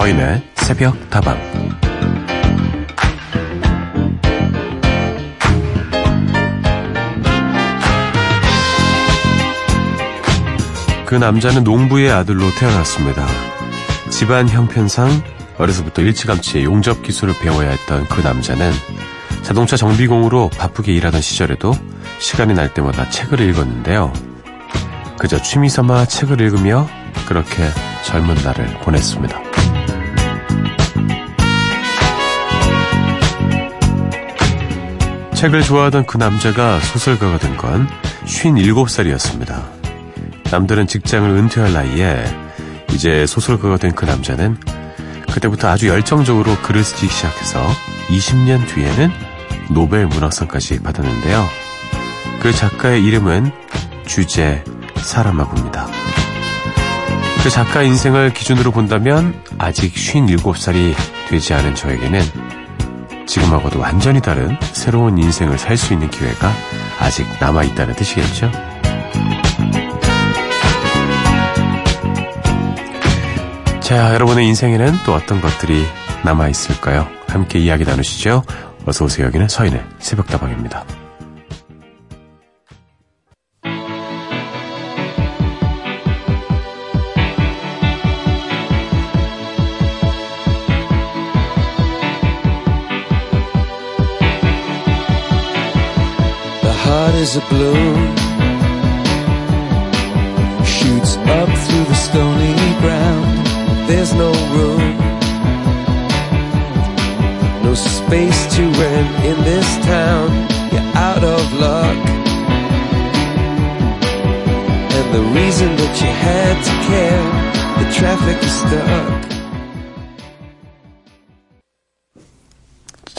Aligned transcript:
서인의 0.00 0.42
새벽 0.54 1.10
다방 1.10 1.38
그 11.04 11.14
남자는 11.16 11.64
농부의 11.64 12.10
아들로 12.12 12.50
태어났습니다. 12.58 13.26
집안 14.08 14.48
형편상 14.48 15.10
어려서부터 15.58 16.00
일찌감치 16.00 16.64
용접 16.64 17.02
기술을 17.02 17.34
배워야 17.42 17.68
했던 17.68 18.06
그 18.06 18.22
남자는 18.22 18.72
자동차 19.42 19.76
정비공으로 19.76 20.48
바쁘게 20.56 20.94
일하던 20.94 21.20
시절에도 21.20 21.74
시간이 22.20 22.54
날 22.54 22.72
때마다 22.72 23.10
책을 23.10 23.38
읽었는데요. 23.40 24.14
그저 25.18 25.42
취미 25.42 25.68
삼아 25.68 26.06
책을 26.06 26.40
읽으며 26.40 26.88
그렇게 27.28 27.68
젊은 28.06 28.36
날을 28.36 28.78
보냈습니다. 28.78 29.59
책을 35.40 35.62
좋아하던 35.62 36.04
그 36.04 36.18
남자가 36.18 36.78
소설가가 36.80 37.38
된 37.38 37.56
건 37.56 37.88
57살이었습니다. 38.26 39.62
남들은 40.52 40.86
직장을 40.86 41.30
은퇴할 41.30 41.72
나이에 41.72 42.22
이제 42.92 43.24
소설가가 43.26 43.78
된 43.78 43.92
그 43.92 44.04
남자는 44.04 44.58
그때부터 45.32 45.68
아주 45.68 45.88
열정적으로 45.88 46.54
글을 46.56 46.84
쓰기 46.84 47.06
시작해서 47.06 47.66
20년 48.08 48.66
뒤에는 48.68 49.10
노벨 49.70 50.06
문학상까지 50.08 50.82
받았는데요. 50.82 51.48
그 52.40 52.52
작가의 52.52 53.02
이름은 53.02 53.50
주제 54.04 54.62
사람하고입니다. 54.96 55.86
그 57.42 57.48
작가 57.48 57.82
인생을 57.82 58.34
기준으로 58.34 58.72
본다면 58.72 59.42
아직 59.56 59.94
57살이 59.94 60.94
되지 61.30 61.54
않은 61.54 61.74
저에게는 61.74 62.59
지금하고도 63.30 63.78
완전히 63.78 64.20
다른 64.20 64.56
새로운 64.72 65.16
인생을 65.16 65.56
살 65.56 65.76
수 65.76 65.92
있는 65.92 66.10
기회가 66.10 66.52
아직 66.98 67.26
남아있다는 67.40 67.94
뜻이겠죠? 67.94 68.50
자, 73.80 74.14
여러분의 74.14 74.46
인생에는 74.48 74.94
또 75.04 75.14
어떤 75.14 75.40
것들이 75.40 75.84
남아있을까요? 76.24 77.08
함께 77.28 77.58
이야기 77.58 77.84
나누시죠? 77.84 78.42
어서오세요. 78.86 79.26
여기는 79.26 79.48
서인의 79.48 79.82
새벽다방입니다. 79.98 80.84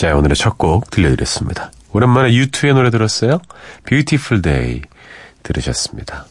자, 0.02 0.16
오늘의 0.16 0.36
첫 0.36 0.58
곡 0.58 0.90
들려드렸습니다. 0.90 1.72
오랜만에 1.94 2.32
U2의 2.32 2.74
노래 2.74 2.90
들었어요? 2.90 3.40
Beautiful 3.86 4.42
Day 4.42 4.82
들으셨습니다. 5.44 6.26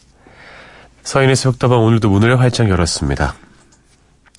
서인의 1.03 1.37
새벽다방 1.37 1.79
오늘도 1.81 2.09
문을 2.09 2.37
활짝 2.41 2.67
열었습니다. 2.67 3.33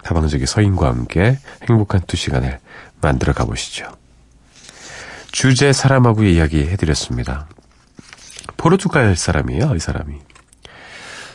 다방적인 0.04 0.44
서인과 0.44 0.86
함께 0.86 1.38
행복한 1.66 2.02
두 2.06 2.18
시간을 2.18 2.58
만들어 3.00 3.32
가보시죠. 3.32 3.86
주제 5.30 5.72
사람하고의 5.72 6.34
이야기 6.34 6.66
해드렸습니다. 6.66 7.48
포르투갈 8.58 9.16
사람이에요, 9.16 9.72
이 9.74 9.78
사람이. 9.78 10.14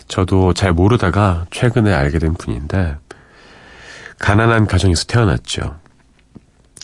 저도 0.08 0.54
잘 0.54 0.72
모르다가 0.72 1.48
최근에 1.50 1.92
알게 1.92 2.20
된 2.20 2.36
분인데, 2.36 2.98
가난한 4.20 4.68
가정에서 4.68 5.06
태어났죠. 5.06 5.87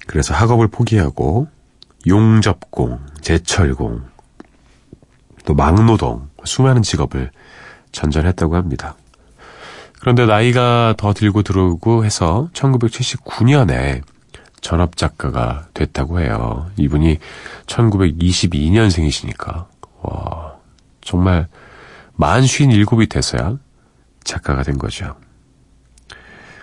그래서 0.07 0.33
학업을 0.33 0.67
포기하고 0.67 1.47
용접공, 2.07 2.99
제철공, 3.21 4.03
또 5.45 5.53
막노동, 5.53 6.29
수많은 6.43 6.81
직업을 6.81 7.31
전전했다고 7.91 8.55
합니다. 8.55 8.95
그런데 9.99 10.25
나이가 10.25 10.95
더 10.97 11.13
들고 11.13 11.43
들어오고 11.43 12.03
해서 12.03 12.49
1979년에 12.53 14.01
전업작가가 14.59 15.67
됐다고 15.73 16.19
해요. 16.19 16.69
이분이 16.77 17.19
1922년생이시니까, 17.67 19.67
와, 20.01 20.55
정말 21.01 21.47
만 22.15 22.43
57이 22.43 23.09
돼서야 23.09 23.57
작가가 24.23 24.63
된 24.63 24.77
거죠. 24.77 25.15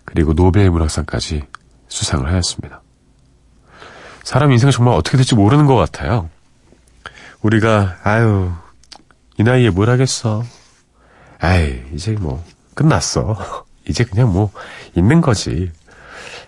그리고 0.04 0.34
노벨 0.34 0.70
문학상까지 0.70 1.44
수상을 1.88 2.30
하였습니다. 2.30 2.82
사람 4.22 4.52
인생 4.52 4.70
정말 4.70 4.94
어떻게 4.94 5.16
될지 5.16 5.34
모르는 5.34 5.66
것 5.66 5.76
같아요. 5.76 6.28
우리가 7.42 7.98
아유 8.02 8.52
이 9.38 9.42
나이에 9.42 9.70
뭘 9.70 9.90
하겠어. 9.90 10.44
아이 11.38 11.82
이제 11.92 12.12
뭐 12.12 12.44
끝났어. 12.74 13.64
이제 13.88 14.04
그냥 14.04 14.32
뭐 14.32 14.50
있는 14.94 15.20
거지. 15.20 15.72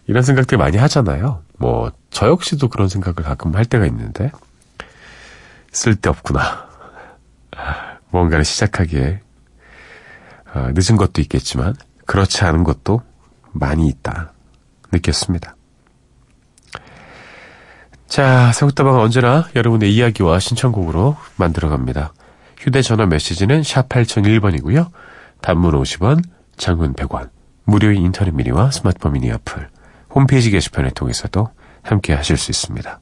이런 0.07 0.23
생각들 0.23 0.59
많이 0.59 0.77
하잖아요. 0.77 1.43
뭐 1.59 1.93
저 2.13 2.29
역시도 2.29 2.69
그런 2.69 2.89
생각을 2.89 3.17
가끔 3.25 3.57
할 3.57 3.65
때가 3.65 3.87
있는데 3.87 4.31
쓸데없구나. 5.73 6.69
뭔가를 8.11 8.45
시작하기에 8.45 9.21
어, 10.55 10.69
늦은 10.75 10.99
것도 10.99 11.23
있겠지만 11.23 11.75
그렇지 12.07 12.45
않은 12.45 12.63
것도 12.63 13.01
많이 13.53 13.89
있다 13.89 14.33
느꼈습니다. 14.93 15.57
자, 18.13 18.53
새우다방은 18.53 19.01
언제나 19.01 19.49
여러분의 19.57 19.95
이야기와 19.95 20.39
신청곡으로 20.39 21.17
만들어갑니다. 21.37 22.13
휴대전화 22.59 23.07
메시지는 23.07 23.63
샵 23.63 23.89
8001번이고요. 23.89 24.91
단문 25.41 25.73
50원, 25.81 26.23
장문 26.59 26.93
100원, 26.93 27.31
무료인 27.65 28.03
인터넷 28.03 28.35
미니와 28.35 28.71
스마트폰 28.71 29.15
미니 29.15 29.31
어플, 29.31 29.67
홈페이지 30.11 30.51
게시판을 30.51 30.91
통해서도 30.91 31.49
함께 31.81 32.13
하실 32.13 32.37
수 32.37 32.51
있습니다. 32.51 33.01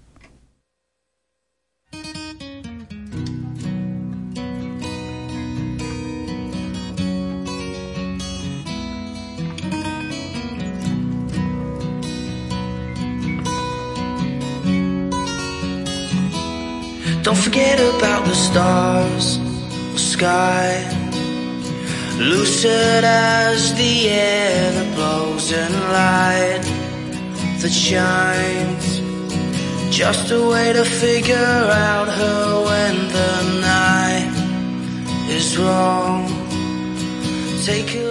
Don't 17.30 17.44
forget 17.44 17.78
about 17.78 18.24
the 18.24 18.34
stars, 18.34 19.38
the 19.92 19.98
sky, 20.00 20.82
lucid 22.18 23.04
as 23.04 23.72
the 23.76 24.08
air 24.08 24.72
that 24.72 24.94
blows 24.96 25.52
and 25.52 25.72
light 25.94 26.64
that 27.60 27.70
shines. 27.70 28.98
Just 29.96 30.32
a 30.32 30.44
way 30.44 30.72
to 30.72 30.84
figure 30.84 31.36
out 31.36 32.08
her 32.08 32.64
when 32.64 32.96
the 33.16 33.60
night 33.60 34.32
is 35.30 35.56
wrong. 35.56 36.26
Take 37.64 37.94
a 37.94 38.09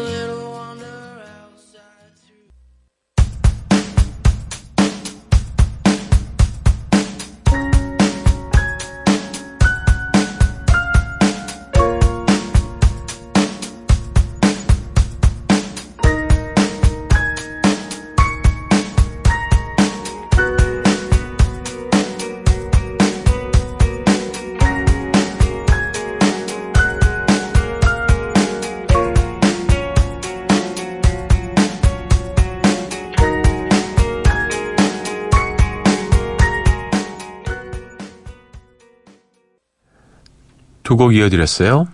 곡 40.99 41.15
이어드렸어요. 41.15 41.87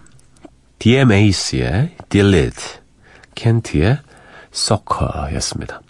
DMAC의 0.79 1.95
Delete, 2.09 2.81
켄트의 3.35 3.99
Soccer였습니다. 4.51 5.81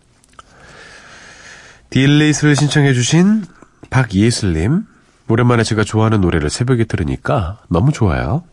딜리스를 1.89 2.57
신청해 2.57 2.93
주신 2.93 3.45
박예슬님 3.89 4.83
오랜만에 5.29 5.63
제가 5.63 5.85
좋아하는 5.85 6.19
노래를 6.19 6.49
새벽에 6.49 6.83
들으니까 6.83 7.61
너무 7.69 7.93
좋아요. 7.93 8.43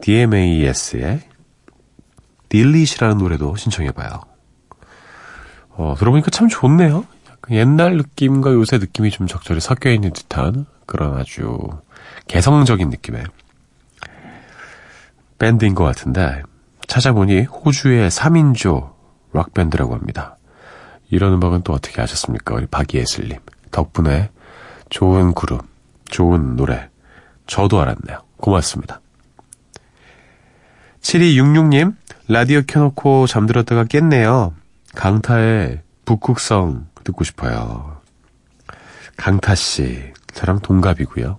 DMAS의 0.00 1.20
딜리시라는 2.48 3.18
노래도 3.18 3.54
신청해봐요. 3.56 4.22
어, 5.68 5.94
들어보니까 5.98 6.30
참 6.30 6.48
좋네요. 6.48 7.04
옛날 7.50 7.98
느낌과 7.98 8.54
요새 8.54 8.78
느낌이 8.78 9.10
좀 9.10 9.26
적절히 9.26 9.60
섞여 9.60 9.90
있는 9.90 10.14
듯한 10.14 10.64
그런 10.86 11.18
아주 11.18 11.58
개성적인 12.28 12.88
느낌의 12.88 13.24
밴드인 15.42 15.74
것 15.74 15.82
같은데 15.82 16.40
찾아보니 16.86 17.42
호주의 17.42 18.08
3인조 18.08 18.92
락밴드라고 19.32 19.92
합니다. 19.92 20.36
이런 21.10 21.32
음악은 21.32 21.62
또 21.64 21.72
어떻게 21.72 22.00
아셨습니까? 22.00 22.54
우리 22.54 22.66
박예슬님. 22.66 23.38
덕분에 23.72 24.30
좋은 24.88 25.34
그룹, 25.34 25.66
좋은 26.04 26.54
노래, 26.54 26.90
저도 27.48 27.80
알았네요. 27.80 28.20
고맙습니다. 28.36 29.00
7266님, 31.00 31.96
라디오 32.28 32.62
켜놓고 32.64 33.26
잠들었다가 33.26 33.82
깼네요. 33.82 34.54
강타의 34.94 35.80
북극성 36.04 36.86
듣고 37.02 37.24
싶어요. 37.24 38.00
강타씨, 39.16 40.12
저랑 40.34 40.60
동갑이고요. 40.60 41.38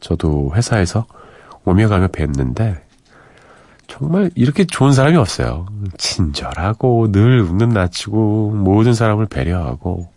저도 0.00 0.50
회사에서 0.56 1.06
오며 1.64 1.88
가며 1.88 2.08
뵀는데, 2.08 2.87
정말 3.88 4.30
이렇게 4.34 4.64
좋은 4.64 4.92
사람이 4.92 5.16
없어요. 5.16 5.66
친절하고 5.96 7.10
늘 7.10 7.40
웃는 7.40 7.70
낯이고 7.70 8.52
모든 8.52 8.94
사람을 8.94 9.26
배려하고 9.26 10.08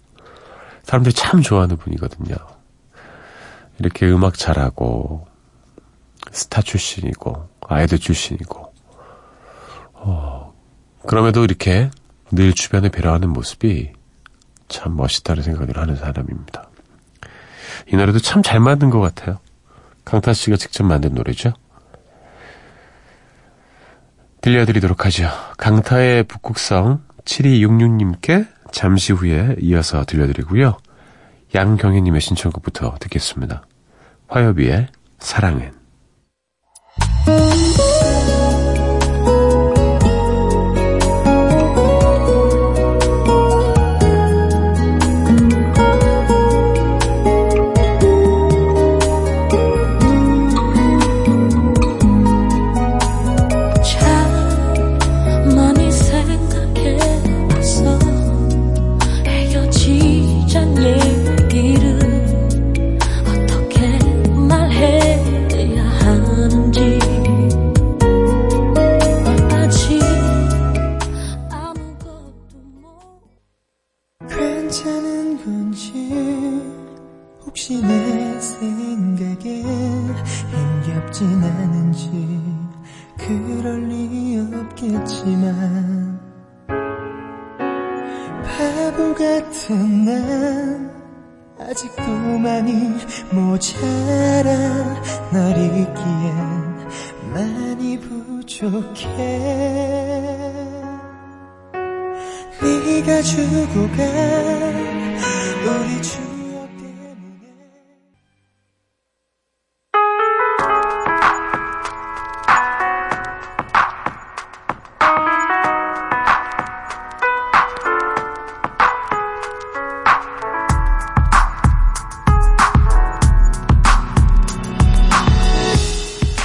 사람들이 0.83 1.13
참 1.13 1.41
좋아하는 1.41 1.77
분이거든요. 1.77 2.35
이렇게 3.79 4.07
음악 4.11 4.37
잘하고 4.37 5.25
스타 6.31 6.61
출신이고 6.61 7.47
아이들 7.67 7.97
출신이고 7.97 8.73
어, 9.93 10.53
그럼에도 11.07 11.43
이렇게 11.43 11.89
늘 12.31 12.53
주변에 12.53 12.89
배려하는 12.89 13.29
모습이 13.29 13.93
참 14.67 14.95
멋있다는 14.95 15.43
생각을 15.43 15.77
하는 15.77 15.95
사람입니다. 15.95 16.69
이 17.91 17.95
노래도 17.95 18.19
참 18.19 18.43
잘 18.43 18.59
만든 18.59 18.89
것 18.89 18.99
같아요. 18.99 19.39
강타 20.05 20.33
씨가 20.33 20.57
직접 20.57 20.83
만든 20.83 21.13
노래죠. 21.13 21.53
들려드리도록 24.41 25.05
하죠. 25.05 25.29
강타의 25.57 26.23
북극성 26.23 27.03
7266님께 27.25 28.47
잠시 28.71 29.13
후에 29.13 29.55
이어서 29.59 30.03
들려드리고요. 30.05 30.77
양경희님의 31.53 32.21
신청곡부터 32.21 32.95
듣겠습니다. 32.99 33.63
화요비의 34.27 34.87
사랑 35.19 35.61
은 102.63 102.91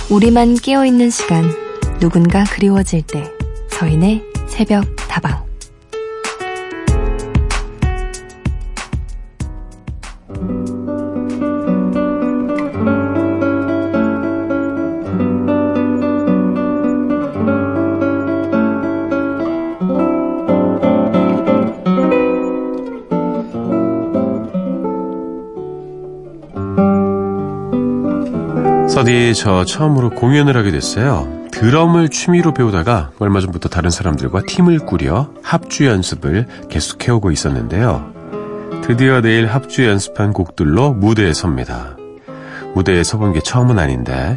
우리만 0.09 0.55
깨어있는 0.55 1.11
시간, 1.11 1.45
누군가 2.01 2.45
그리워질 2.45 3.03
때, 3.03 3.31
서인의 3.69 4.23
새벽 4.49 4.96
서디 29.17 29.35
저 29.35 29.65
처음으로 29.65 30.11
공연을 30.11 30.59
하게 30.59 30.71
됐어요. 30.71 31.27
드럼을 31.51 32.11
취미로 32.11 32.53
배우다가 32.53 33.13
얼마 33.19 33.41
전부터 33.41 33.71
다른 33.71 33.89
사람들과 33.89 34.43
팀을 34.47 34.81
꾸려 34.81 35.31
합주 35.43 35.87
연습을 35.87 36.47
계속 36.69 37.09
해오고 37.09 37.31
있었는데요. 37.31 38.13
드디어 38.83 39.23
내일 39.23 39.47
합주 39.47 39.87
연습한 39.87 40.35
곡들로 40.35 40.93
무대에 40.93 41.33
섭니다. 41.33 41.97
무대에 42.75 43.03
서본 43.03 43.33
게 43.33 43.41
처음은 43.41 43.79
아닌데 43.79 44.37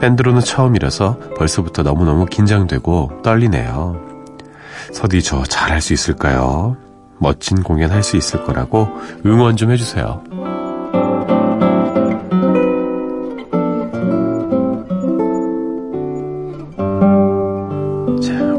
밴드로는 0.00 0.42
처음이라서 0.42 1.18
벌써부터 1.36 1.82
너무너무 1.82 2.26
긴장되고 2.26 3.22
떨리네요. 3.24 4.00
서디 4.92 5.22
저 5.24 5.42
잘할 5.42 5.80
수 5.80 5.92
있을까요? 5.92 6.76
멋진 7.18 7.64
공연 7.64 7.90
할 7.90 8.04
수 8.04 8.16
있을 8.16 8.44
거라고 8.44 8.88
응원 9.26 9.56
좀 9.56 9.72
해주세요. 9.72 10.22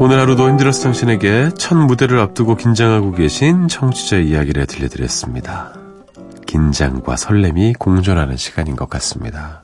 오늘 0.04 0.18
하루도 0.18 0.48
힘들었을 0.48 0.82
당신에게 0.82 1.50
첫 1.56 1.76
무대를 1.76 2.18
앞두고 2.18 2.56
긴장하고 2.56 3.12
계신 3.12 3.68
청취자의 3.68 4.28
이야기를 4.28 4.66
들려드렸습니다. 4.66 5.74
긴장과 6.44 7.14
설렘이 7.14 7.74
공존하는 7.74 8.36
시간인 8.36 8.74
것 8.74 8.90
같습니다. 8.90 9.62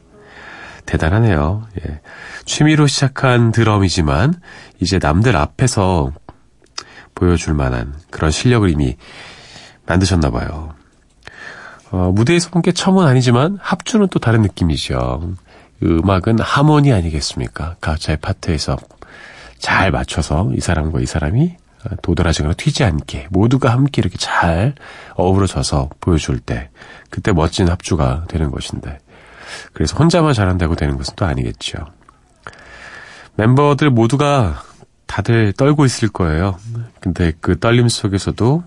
대단하네요. 0.86 1.66
예. 1.84 2.00
취미로 2.44 2.86
시작한 2.86 3.50
드럼이지만 3.50 4.34
이제 4.78 5.00
남들 5.00 5.34
앞에서 5.36 6.12
보여줄 7.16 7.54
만한 7.54 7.94
그런 8.10 8.30
실력을 8.30 8.70
이미 8.70 8.96
만드셨나 9.86 10.30
봐요. 10.30 10.72
어, 11.90 12.12
무대에서 12.14 12.50
본 12.50 12.62
게 12.62 12.70
처음은 12.70 13.04
아니지만 13.04 13.58
합주는 13.60 14.06
또 14.12 14.20
다른 14.20 14.42
느낌이죠. 14.42 15.34
음악은 15.82 16.38
하모니 16.38 16.92
아니겠습니까? 16.92 17.74
각자의 17.80 18.18
파트에서 18.18 18.76
잘 19.58 19.90
맞춰서 19.90 20.50
이 20.54 20.60
사람과 20.60 21.00
이 21.00 21.06
사람이 21.06 21.56
도드라지거나 22.02 22.54
튀지 22.54 22.84
않게 22.84 23.28
모두가 23.30 23.70
함께 23.70 24.00
이렇게 24.00 24.16
잘 24.18 24.74
어우러져서 25.14 25.90
보여줄 26.00 26.40
때 26.40 26.70
그때 27.10 27.32
멋진 27.32 27.68
합주가 27.68 28.24
되는 28.28 28.50
것인데 28.50 28.98
그래서 29.72 29.96
혼자만 29.96 30.34
잘한다고 30.34 30.76
되는 30.76 30.96
것은 30.96 31.14
또 31.16 31.24
아니겠죠. 31.24 31.78
멤버들 33.36 33.90
모두가 33.90 34.62
다들 35.06 35.52
떨고 35.52 35.84
있을 35.84 36.08
거예요. 36.08 36.58
근데 37.00 37.32
그 37.40 37.58
떨림 37.58 37.88
속에서도 37.88 38.62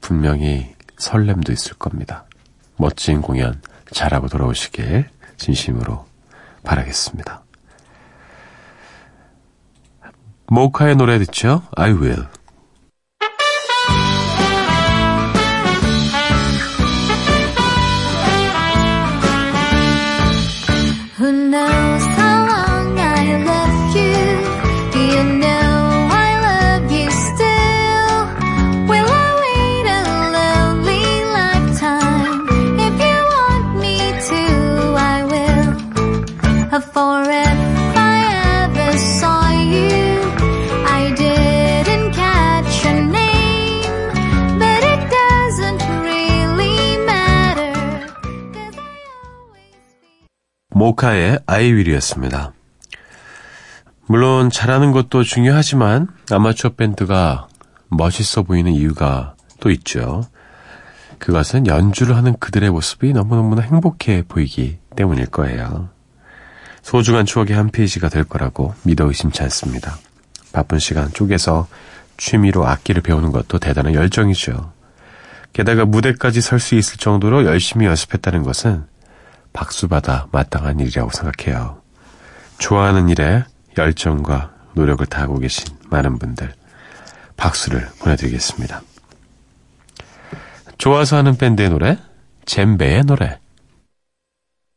분명히 0.00 0.74
설렘도 0.98 1.52
있을 1.52 1.74
겁니다. 1.74 2.24
멋진 2.76 3.20
공연 3.22 3.60
잘하고 3.90 4.28
돌아오시길 4.28 5.08
진심으로 5.38 6.06
바라겠습니다. 6.62 7.41
모카의 10.48 10.96
노래 10.96 11.18
듣죠? 11.18 11.62
I 11.76 11.92
will. 11.92 12.26
모카의 51.02 51.40
아이윌이었습니다. 51.46 52.52
물론 54.06 54.50
잘하는 54.50 54.92
것도 54.92 55.24
중요하지만 55.24 56.06
아마추어 56.30 56.70
밴드가 56.70 57.48
멋있어 57.88 58.42
보이는 58.42 58.72
이유가 58.72 59.34
또 59.58 59.70
있죠. 59.70 60.22
그것은 61.18 61.66
연주를 61.66 62.16
하는 62.16 62.36
그들의 62.38 62.70
모습이 62.70 63.12
너무너무나 63.12 63.62
행복해 63.62 64.22
보이기 64.28 64.78
때문일 64.96 65.26
거예요. 65.26 65.90
소중한 66.82 67.26
추억의 67.26 67.56
한 67.56 67.70
페이지가 67.70 68.08
될 68.08 68.24
거라고 68.24 68.74
믿어 68.84 69.06
의심치 69.06 69.42
않습니다. 69.42 69.98
바쁜 70.52 70.78
시간 70.78 71.12
쪼개서 71.12 71.66
취미로 72.16 72.66
악기를 72.66 73.02
배우는 73.02 73.32
것도 73.32 73.58
대단한 73.58 73.94
열정이죠. 73.94 74.72
게다가 75.52 75.84
무대까지 75.84 76.40
설 76.40 76.60
수 76.60 76.76
있을 76.76 76.96
정도로 76.96 77.44
열심히 77.44 77.86
연습했다는 77.86 78.42
것은 78.42 78.91
박수받아 79.52 80.28
마땅한 80.32 80.80
일이라고 80.80 81.10
생각해요. 81.10 81.82
좋아하는 82.58 83.08
일에 83.08 83.44
열정과 83.76 84.52
노력을 84.74 85.04
다하고 85.06 85.38
계신 85.38 85.76
많은 85.90 86.18
분들 86.18 86.54
박수를 87.36 87.88
보내드리겠습니다. 88.00 88.82
좋아서 90.78 91.16
하는 91.16 91.36
밴드의 91.36 91.70
노래, 91.70 91.98
잼베의 92.44 93.04
노래. 93.04 93.38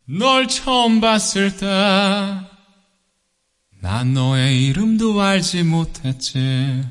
널 0.08 0.48
처음 0.48 1.02
봤을 1.02 1.56
때, 1.58 1.66
난 3.82 4.14
너의 4.14 4.66
이름도 4.66 5.20
알지 5.20 5.64
못했지. 5.64 6.84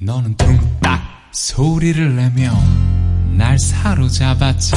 너는 0.00 0.36
둥딱 0.36 1.30
소리를 1.32 2.16
내며 2.16 2.52
날 3.36 3.58
사로잡았지. 3.58 4.74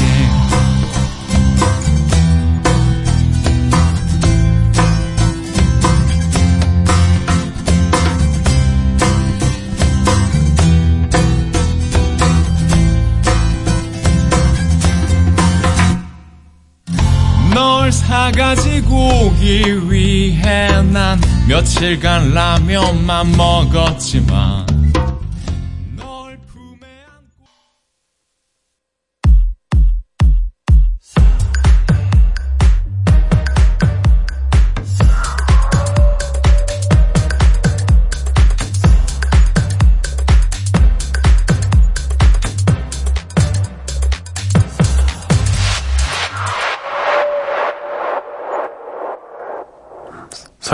가지고 18.32 19.26
오기 19.28 19.92
위해 19.92 20.82
난 20.82 21.20
며칠간 21.48 22.34
라면만 22.34 23.32
먹었지만 23.38 24.75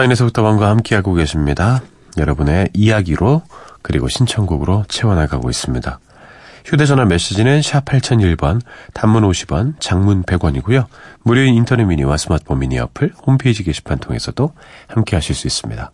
서인에서부터 0.01 0.41
왕과 0.41 0.69
함께하고 0.69 1.13
계십니다. 1.13 1.81
여러분의 2.17 2.69
이야기로 2.73 3.43
그리고 3.81 4.07
신청곡으로 4.07 4.85
채워나가고 4.87 5.49
있습니다. 5.49 5.99
휴대전화 6.65 7.05
메시지는 7.05 7.61
샵 7.61 7.85
8001번, 7.85 8.61
단문 8.93 9.23
50원, 9.23 9.79
장문 9.79 10.23
100원이고요. 10.23 10.85
무료인 11.23 11.55
인터넷 11.55 11.85
미니와 11.85 12.17
스마트폰 12.17 12.59
미니 12.59 12.79
어플, 12.79 13.13
홈페이지 13.25 13.63
게시판 13.63 13.99
통해서도 13.99 14.53
함께 14.87 15.15
하실 15.15 15.35
수 15.35 15.47
있습니다. 15.47 15.91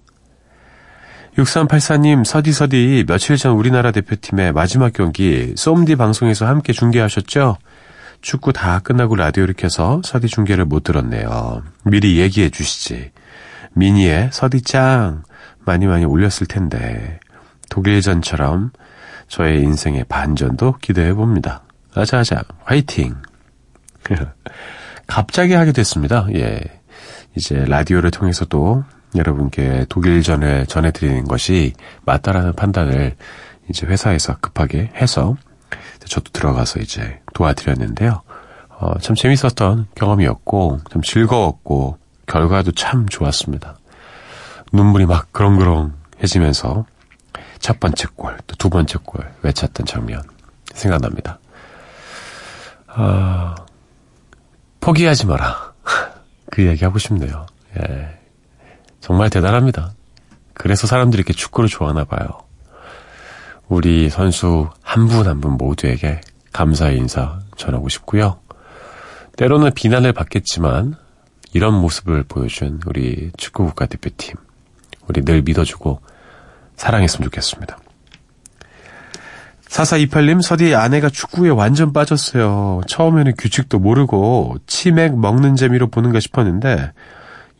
6384님, 1.37 2.25
서디서디, 2.25 3.05
며칠 3.07 3.37
전 3.37 3.53
우리나라 3.53 3.91
대표팀의 3.91 4.53
마지막 4.53 4.93
경기, 4.93 5.53
쏨디 5.55 5.95
방송에서 5.95 6.47
함께 6.47 6.73
중계하셨죠? 6.73 7.57
축구 8.21 8.53
다 8.53 8.79
끝나고 8.79 9.15
라디오를 9.15 9.53
켜서 9.55 10.01
서디 10.03 10.27
중계를 10.27 10.65
못 10.65 10.83
들었네요. 10.83 11.61
미리 11.83 12.19
얘기해 12.19 12.49
주시지. 12.49 13.11
미니에 13.77 14.29
서디짱 14.31 15.23
많이 15.65 15.85
많이 15.85 16.05
올렸을 16.05 16.47
텐데 16.47 17.19
독일전처럼 17.69 18.71
저의 19.27 19.61
인생의 19.61 20.05
반전도 20.05 20.77
기대해 20.81 21.13
봅니다. 21.13 21.63
아자아자 21.93 22.43
화이팅. 22.63 23.15
갑자기 25.07 25.53
하게 25.53 25.71
됐습니다. 25.71 26.27
예. 26.35 26.59
이제 27.35 27.65
라디오를 27.65 28.11
통해서도 28.11 28.83
여러분께 29.15 29.85
독일전을 29.89 30.65
전해드리는 30.65 31.25
것이 31.25 31.73
맞다라는 32.05 32.53
판단을 32.53 33.15
이제 33.69 33.85
회사에서 33.85 34.37
급하게 34.39 34.91
해서 34.95 35.35
저도 36.05 36.31
들어가서 36.31 36.79
이제 36.79 37.19
도와드렸는데요. 37.33 38.21
어, 38.79 38.97
참 38.99 39.15
재밌었던 39.15 39.87
경험이었고, 39.95 40.79
좀 40.89 41.01
즐거웠고, 41.01 41.97
결과도 42.27 42.71
참 42.73 43.07
좋았습니다. 43.07 43.77
눈물이 44.73 45.05
막 45.05 45.31
그렁그렁해지면서 45.31 46.85
첫 47.59 47.79
번째 47.79 48.07
골, 48.15 48.37
또 48.47 48.55
두 48.57 48.69
번째 48.69 48.99
골 49.03 49.25
외쳤던 49.41 49.85
장면 49.85 50.21
생각납니다. 50.73 51.39
아, 52.87 53.55
포기하지 54.79 55.25
마라. 55.27 55.73
그 56.51 56.65
얘기 56.65 56.83
하고 56.83 56.97
싶네요. 56.99 57.45
예. 57.79 58.19
정말 58.99 59.29
대단합니다. 59.29 59.93
그래서 60.53 60.87
사람들이 60.87 61.19
이렇게 61.21 61.33
축구를 61.33 61.69
좋아하나 61.69 62.03
봐요. 62.03 62.27
우리 63.67 64.09
선수 64.09 64.69
한 64.81 65.07
분 65.07 65.27
한분 65.27 65.53
모두에게 65.53 66.21
감사의 66.53 66.97
인사 66.97 67.39
전하고 67.57 67.89
싶고요. 67.89 68.39
때로는 69.35 69.73
비난을 69.75 70.13
받겠지만 70.13 70.95
이런 71.57 71.73
모습을 71.73 72.21
보여준 72.21 72.79
우리 72.85 73.31
축구 73.35 73.65
국가대표팀. 73.65 74.35
우리 75.07 75.25
늘 75.25 75.41
믿어주고 75.41 76.01
사랑했으면 76.75 77.23
좋겠습니다. 77.31 77.79
4428님, 79.67 80.43
서디 80.43 80.75
아내가 80.75 81.09
축구에 81.09 81.49
완전 81.49 81.93
빠졌어요. 81.93 82.81
처음에는 82.87 83.33
규칙도 83.39 83.79
모르고 83.79 84.57
치맥 84.67 85.17
먹는 85.17 85.55
재미로 85.55 85.87
보는가 85.87 86.19
싶었는데 86.19 86.91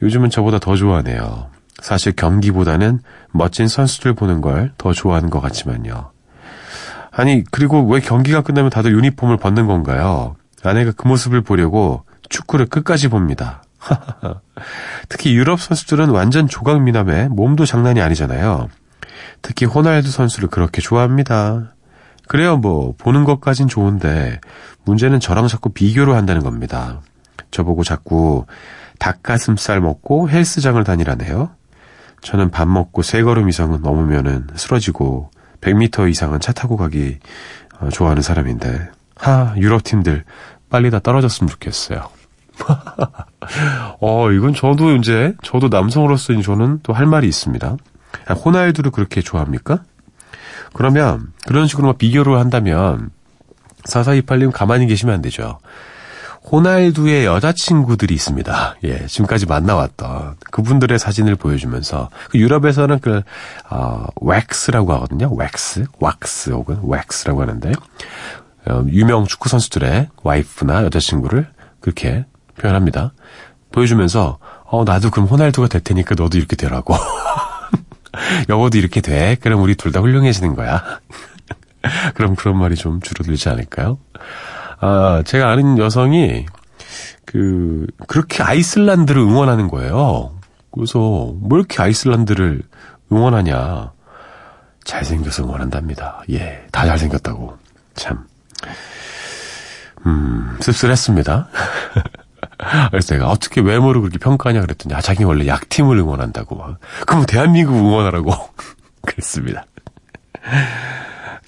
요즘은 0.03 0.29
저보다 0.29 0.59
더 0.59 0.75
좋아하네요. 0.75 1.49
사실 1.81 2.15
경기보다는 2.15 2.99
멋진 3.31 3.67
선수들 3.67 4.13
보는 4.13 4.41
걸 4.41 4.73
더 4.77 4.93
좋아하는 4.93 5.31
것 5.31 5.41
같지만요. 5.41 6.11
아니, 7.09 7.43
그리고 7.49 7.83
왜 7.87 7.99
경기가 7.99 8.43
끝나면 8.43 8.69
다들 8.69 8.91
유니폼을 8.91 9.37
벗는 9.37 9.65
건가요? 9.65 10.35
아내가 10.63 10.91
그 10.95 11.07
모습을 11.07 11.41
보려고 11.41 12.03
축구를 12.29 12.67
끝까지 12.67 13.07
봅니다. 13.07 13.63
특히 15.10 15.36
유럽 15.36 15.60
선수들은 15.60 16.10
완전 16.10 16.48
조각 16.48 16.81
미남에 16.81 17.27
몸도 17.27 17.65
장난이 17.65 18.01
아니잖아요. 18.01 18.69
특히 19.41 19.65
호날두 19.65 20.10
선수를 20.10 20.50
그렇게 20.50 20.81
좋아합니다. 20.81 21.74
그래요, 22.27 22.57
뭐, 22.57 22.93
보는 22.98 23.24
것까진 23.24 23.67
좋은데, 23.67 24.41
문제는 24.84 25.19
저랑 25.19 25.48
자꾸 25.48 25.69
비교를 25.69 26.15
한다는 26.15 26.43
겁니다. 26.43 27.01
저보고 27.51 27.84
자꾸 27.84 28.46
닭가슴살 29.00 29.79
먹고 29.79 30.29
헬스장을 30.29 30.81
다니라네요. 30.84 31.51
저는 32.22 32.51
밥 32.51 32.67
먹고 32.67 33.03
세 33.03 33.22
걸음 33.22 33.48
이상은 33.48 33.81
넘으면은 33.81 34.48
쓰러지고 34.55 35.29
100m 35.62 36.10
이상은 36.10 36.39
차 36.39 36.51
타고 36.51 36.77
가기 36.77 37.19
어, 37.79 37.89
좋아하는 37.89 38.22
사람인데 38.22 38.89
하 39.15 39.53
유럽 39.57 39.84
팀들 39.84 40.24
빨리 40.69 40.89
다 40.89 41.00
떨어졌으면 41.00 41.50
좋겠어요. 41.50 42.10
어 43.99 44.31
이건 44.31 44.53
저도 44.53 44.95
이제 44.95 45.33
저도 45.41 45.69
남성으로서 45.69 46.39
저는 46.41 46.79
또 46.83 46.93
할 46.93 47.05
말이 47.05 47.27
있습니다. 47.27 47.77
아, 48.27 48.33
호날두를 48.33 48.91
그렇게 48.91 49.21
좋아합니까? 49.21 49.83
그러면 50.73 51.31
그런 51.45 51.67
식으로 51.67 51.93
비교를 51.93 52.37
한다면 52.39 53.09
4428님 53.85 54.51
가만히 54.51 54.87
계시면 54.87 55.15
안 55.15 55.21
되죠. 55.21 55.59
호날두의 56.51 57.25
여자친구들이 57.25 58.13
있습니다. 58.13 58.75
예, 58.85 59.05
지금까지 59.05 59.45
만나왔던 59.47 60.35
그분들의 60.51 60.97
사진을 60.97 61.35
보여주면서 61.35 62.09
그 62.29 62.39
유럽에서는 62.39 62.99
그 62.99 63.21
어, 63.69 64.05
왁스라고 64.15 64.93
하거든요. 64.93 65.29
왁스, 65.33 65.85
왁스 65.99 66.51
혹은 66.51 66.79
왁스라고 66.83 67.41
하는데 67.41 67.73
어, 68.69 68.85
유명 68.89 69.25
축구 69.25 69.49
선수들의 69.49 70.09
와이프나 70.23 70.83
여자친구를 70.85 71.47
그렇게 71.81 72.25
표현합니다. 72.59 73.13
보여주면서 73.71 74.39
어 74.65 74.83
나도 74.83 75.11
그럼 75.11 75.27
호날두가 75.27 75.67
될 75.67 75.81
테니까 75.81 76.15
너도 76.17 76.37
이렇게 76.37 76.55
되라고. 76.55 76.95
여보도 78.49 78.77
이렇게 78.77 79.01
돼. 79.01 79.35
그럼 79.41 79.61
우리 79.61 79.75
둘 79.75 79.91
다 79.91 79.99
훌륭해지는 79.99 80.55
거야. 80.55 80.83
그럼 82.15 82.35
그런 82.35 82.57
말이 82.57 82.75
좀 82.75 82.99
줄어들지 83.01 83.49
않을까요? 83.49 83.99
아, 84.79 85.23
제가 85.25 85.49
아는 85.49 85.77
여성이 85.77 86.45
그 87.25 87.85
그렇게 88.07 88.43
아이슬란드를 88.43 89.21
응원하는 89.21 89.67
거예요. 89.67 90.33
그래서 90.71 90.99
뭐 90.99 91.57
이렇게 91.57 91.81
아이슬란드를 91.81 92.61
응원하냐? 93.11 93.91
잘생겨서 94.83 95.43
응원한답니다. 95.43 96.23
예, 96.31 96.65
다 96.71 96.85
잘생겼다고. 96.85 97.57
참. 97.95 98.25
음, 100.05 100.57
씁쓸했습니다. 100.61 101.47
그래서 102.89 103.13
내가 103.13 103.29
어떻게 103.29 103.61
외모를 103.61 104.01
그렇게 104.01 104.17
평가하냐 104.17 104.61
그랬더니, 104.61 104.95
아, 104.95 105.01
자기 105.01 105.23
원래 105.23 105.45
약팀을 105.47 105.97
응원한다고 105.97 106.55
막. 106.55 106.79
그럼 107.05 107.25
대한민국 107.25 107.75
응원하라고. 107.75 108.31
그랬습니다. 109.05 109.65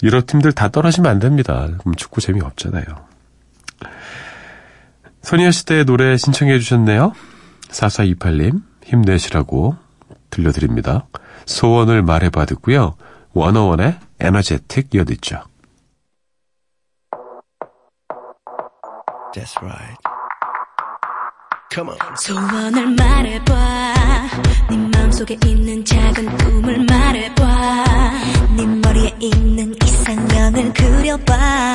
유럽 0.02 0.26
팀들 0.26 0.52
다 0.52 0.68
떨어지면 0.68 1.10
안 1.10 1.18
됩니다. 1.18 1.68
그럼 1.78 1.94
축구 1.96 2.20
재미 2.20 2.40
없잖아요. 2.40 2.84
소녀시대의 5.22 5.84
노래 5.84 6.16
신청해 6.16 6.58
주셨네요. 6.58 7.12
4428님, 7.68 8.62
힘내시라고 8.84 9.76
들려드립니다. 10.30 11.06
소원을 11.44 12.02
말해봐 12.02 12.46
듣고요. 12.46 12.94
원어원의 13.32 13.98
에너제틱 14.20 14.94
이어듣죠. 14.94 15.42
That's 19.32 19.56
right. 19.62 20.19
Come 21.72 21.90
on. 21.90 21.98
소원을 22.16 22.86
말해봐. 22.96 23.94
네 24.70 24.76
마음속에 24.76 25.38
있는 25.46 25.84
작은 25.84 26.36
꿈을 26.38 26.84
말해봐. 26.84 27.84
네 28.56 28.66
머리에 28.66 29.14
있는 29.20 29.72
이상형을 29.84 30.72
그려봐. 30.72 31.74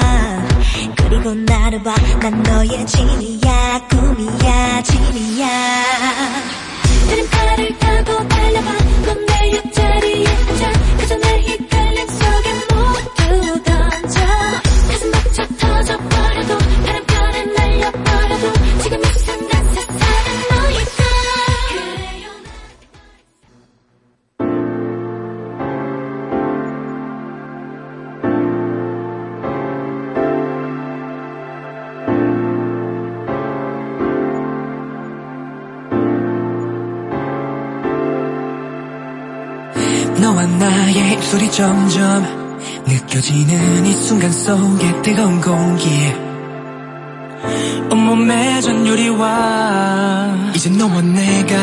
그리고 0.98 1.34
나를 1.34 1.82
봐난 1.82 2.44
너의 2.44 2.86
진이야. 2.86 3.88
꿈이야. 3.90 4.84
진이야. 4.84 5.48
다른 7.10 7.30
팔을 7.30 7.78
타고 7.80 8.28
달려봐. 8.28 8.72
넌내 9.06 9.52
옆자리에 9.56 10.28
앉아. 10.28 10.72
그저 10.98 11.16
내 11.18 11.28
헷갈 11.48 11.95
입술이 41.16 41.52
점점 41.52 42.24
느껴지는 42.86 43.86
이 43.86 43.94
순간 43.94 44.32
속에 44.32 45.02
뜨거운 45.02 45.40
공기. 45.40 45.90
온몸에 47.90 48.60
전율이와. 48.62 50.52
이제 50.56 50.70
너와 50.70 51.02
내가 51.02 51.56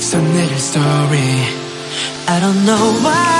써내릴 0.00 0.54
story. 0.56 1.60
I 2.26 2.40
don't 2.40 2.64
know 2.64 3.04
why 3.04 3.39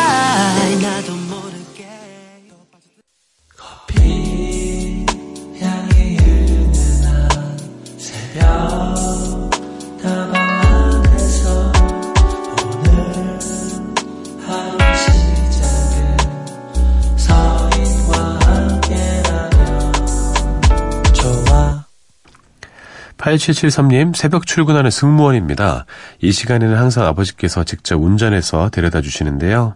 8773님, 23.30 24.16
새벽 24.16 24.46
출근하는 24.46 24.90
승무원입니다. 24.90 25.86
이 26.20 26.32
시간에는 26.32 26.76
항상 26.76 27.06
아버지께서 27.06 27.64
직접 27.64 27.96
운전해서 28.02 28.70
데려다 28.70 29.00
주시는데요. 29.00 29.74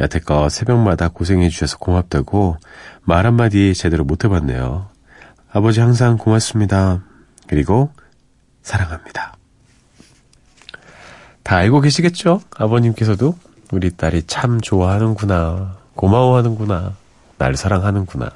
여태껏 0.00 0.50
새벽마다 0.50 1.08
고생해 1.08 1.48
주셔서 1.48 1.78
고맙다고 1.78 2.56
말 3.02 3.26
한마디 3.26 3.74
제대로 3.74 4.04
못 4.04 4.24
해봤네요. 4.24 4.88
아버지 5.52 5.80
항상 5.80 6.16
고맙습니다. 6.16 7.02
그리고 7.46 7.90
사랑합니다. 8.62 9.34
다 11.42 11.56
알고 11.56 11.80
계시겠죠? 11.80 12.42
아버님께서도 12.56 13.36
우리 13.72 13.90
딸이 13.90 14.24
참 14.26 14.60
좋아하는구나. 14.60 15.76
고마워하는구나. 15.94 16.94
날 17.38 17.56
사랑하는구나. 17.56 18.30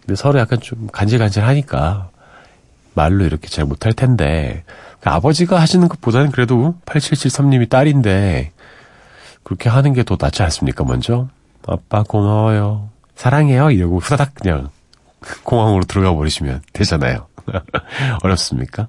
근데 0.00 0.14
서로 0.14 0.38
약간 0.38 0.60
좀 0.60 0.86
간질간질하니까 0.92 2.10
말로 2.96 3.24
이렇게 3.24 3.46
잘 3.48 3.64
못할 3.64 3.92
텐데. 3.92 4.64
그 5.00 5.10
아버지가 5.10 5.60
하시는 5.60 5.86
것보다는 5.88 6.32
그래도 6.32 6.74
8773님이 6.86 7.68
딸인데 7.68 8.50
그렇게 9.44 9.68
하는 9.68 9.92
게 9.92 10.02
더 10.02 10.16
낫지 10.20 10.42
않습니까 10.42 10.82
먼저? 10.84 11.28
아빠 11.68 12.02
고마워요. 12.02 12.90
사랑해요. 13.14 13.70
이러고 13.70 13.98
후다닥 14.00 14.34
그냥 14.34 14.70
공항으로 15.44 15.84
들어가 15.84 16.12
버리시면 16.14 16.62
되잖아요. 16.72 17.26
어렵습니까? 18.24 18.88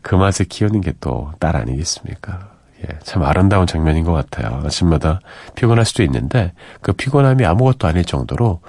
그 0.00 0.14
맛에 0.14 0.44
키우는 0.44 0.80
게 0.80 0.92
또 1.00 1.32
딸 1.40 1.56
아니겠습니까? 1.56 2.50
예, 2.82 2.98
참 3.04 3.22
아름다운 3.22 3.66
장면인 3.66 4.04
것 4.04 4.12
같아요. 4.12 4.62
아침마다 4.64 5.20
피곤할 5.54 5.84
수도 5.84 6.02
있는데 6.02 6.52
그 6.80 6.92
피곤함이 6.92 7.44
아무것도 7.44 7.86
아닐 7.86 8.04
정도로 8.04 8.60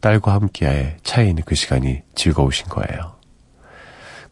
딸과 0.00 0.32
함께 0.34 0.96
차에 1.02 1.28
있는 1.28 1.42
그 1.44 1.54
시간이 1.54 2.02
즐거우신 2.14 2.68
거예요 2.68 3.15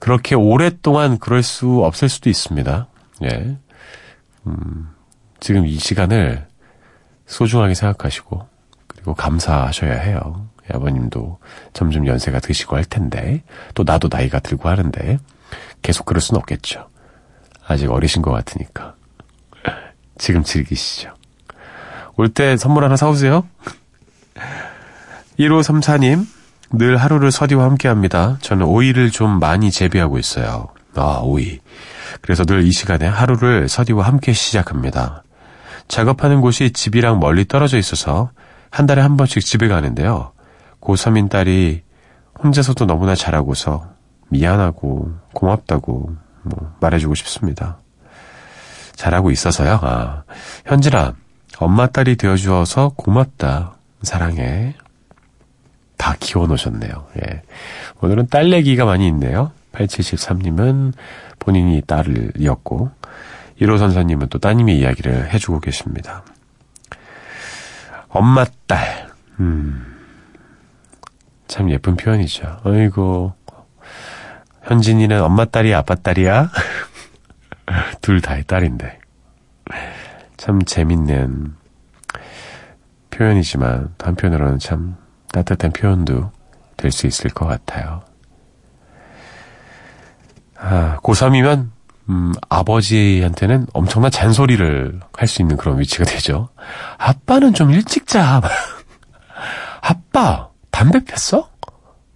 그렇게 0.04 0.34
오랫동안 0.34 1.18
그럴 1.18 1.42
수 1.42 1.82
없을 1.82 2.10
수도 2.10 2.28
있습니다. 2.28 2.88
예. 3.22 3.56
음, 4.46 4.90
지금 5.40 5.64
이 5.66 5.78
시간을 5.78 6.46
소중하게 7.24 7.72
생각하시고, 7.72 8.46
그리고 8.86 9.14
감사하셔야 9.14 9.94
해요. 9.94 10.46
예, 10.64 10.76
아버님도 10.76 11.38
점점 11.72 12.06
연세가 12.06 12.40
드시고 12.40 12.76
할 12.76 12.84
텐데, 12.84 13.42
또 13.72 13.82
나도 13.82 14.08
나이가 14.12 14.40
들고 14.40 14.68
하는데, 14.68 15.16
계속 15.80 16.04
그럴 16.04 16.20
수는 16.20 16.38
없겠죠. 16.38 16.86
아직 17.66 17.90
어리신 17.90 18.20
것 18.20 18.30
같으니까. 18.30 18.96
지금 20.18 20.42
즐기시죠. 20.42 21.14
올 22.18 22.28
때 22.28 22.58
선물 22.58 22.84
하나 22.84 22.96
사오세요. 22.96 23.48
1534님, 25.40 26.26
늘 26.78 26.96
하루를 26.96 27.30
서디와 27.30 27.64
함께 27.64 27.88
합니다. 27.88 28.38
저는 28.40 28.66
오이를 28.66 29.10
좀 29.10 29.38
많이 29.38 29.70
재배하고 29.70 30.18
있어요. 30.18 30.68
아, 30.96 31.20
오이. 31.22 31.60
그래서 32.20 32.44
늘 32.44 32.62
이 32.62 32.72
시간에 32.72 33.06
하루를 33.06 33.68
서디와 33.68 34.06
함께 34.06 34.32
시작합니다. 34.32 35.22
작업하는 35.88 36.40
곳이 36.40 36.72
집이랑 36.72 37.20
멀리 37.20 37.46
떨어져 37.46 37.78
있어서 37.78 38.30
한 38.70 38.86
달에 38.86 39.02
한 39.02 39.16
번씩 39.16 39.44
집에 39.44 39.68
가는데요. 39.68 40.32
고3인 40.80 41.28
딸이 41.30 41.82
혼자서도 42.42 42.86
너무나 42.86 43.14
잘하고서 43.14 43.84
미안하고 44.30 45.12
고맙다고 45.34 46.16
뭐 46.42 46.74
말해주고 46.80 47.14
싶습니다. 47.14 47.78
잘하고 48.96 49.30
있어서요. 49.30 49.78
아, 49.82 50.22
현진아, 50.66 51.14
엄마 51.58 51.86
딸이 51.86 52.16
되어주어서 52.16 52.92
고맙다. 52.96 53.74
사랑해. 54.02 54.74
다 56.04 56.14
키워놓으셨네요. 56.20 57.06
예. 57.22 57.42
오늘은 58.02 58.26
딸 58.26 58.52
얘기가 58.52 58.84
많이 58.84 59.06
있네요. 59.08 59.52
8773님은 59.72 60.92
본인이 61.38 61.80
딸이었고, 61.80 62.90
1호 63.62 63.78
선사님은 63.78 64.28
또 64.28 64.38
따님의 64.38 64.78
이야기를 64.78 65.32
해주고 65.32 65.60
계십니다. 65.60 66.22
엄마 68.10 68.44
딸. 68.66 69.08
음. 69.40 69.96
참 71.48 71.70
예쁜 71.70 71.96
표현이죠. 71.96 72.60
어이고. 72.64 73.32
현진이는 74.64 75.22
엄마 75.22 75.46
딸이야, 75.46 75.78
아빠 75.78 75.94
딸이야? 75.94 76.50
둘 78.02 78.20
다의 78.20 78.44
딸인데. 78.44 78.98
참 80.36 80.60
재밌는 80.60 81.54
표현이지만 83.08 83.94
한편으로는 83.98 84.58
참 84.58 84.98
따뜻한 85.34 85.72
표현도 85.72 86.30
될 86.76 86.92
수 86.92 87.06
있을 87.08 87.30
것 87.30 87.46
같아요. 87.46 88.02
아, 90.56 90.98
고3이면, 91.02 91.70
음, 92.08 92.32
아버지한테는 92.48 93.66
엄청난 93.72 94.10
잔소리를 94.10 95.00
할 95.16 95.28
수 95.28 95.42
있는 95.42 95.56
그런 95.56 95.78
위치가 95.80 96.04
되죠. 96.04 96.48
아빠는 96.98 97.54
좀 97.54 97.70
일찍 97.72 98.06
자. 98.06 98.40
아빠, 99.80 100.48
담배 100.70 101.00
폈어? 101.04 101.48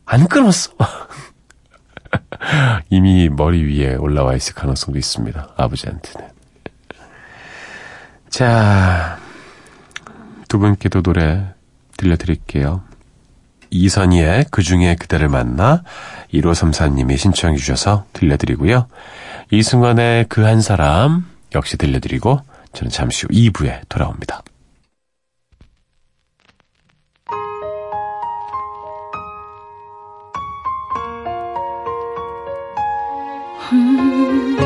안 0.07 0.29
끊었어? 0.29 0.73
이미 2.91 3.29
머리 3.29 3.63
위에 3.65 3.95
올라와 3.97 4.35
있을 4.35 4.55
가능성도 4.55 4.99
있습니다. 4.99 5.49
아버지한테는. 5.57 6.29
자, 8.31 9.19
두 10.49 10.59
분께도 10.59 11.03
노래 11.03 11.53
들려드릴게요. 11.97 12.83
이선희의 13.71 14.47
그 14.51 14.63
중에 14.63 14.97
그대를 14.97 15.29
만나 15.29 15.83
1534님이 16.33 17.17
신청해 17.17 17.57
주셔서 17.57 18.05
들려드리고요. 18.13 18.87
이승환의 19.51 20.27
그 20.29 20.45
한 20.45 20.61
사람 20.61 21.27
역시 21.55 21.77
들려드리고 21.77 22.41
저는 22.73 22.91
잠시 22.91 23.27
후 23.27 23.29
2부에 23.33 23.81
돌아옵니다. 23.89 24.43
그 33.71 34.58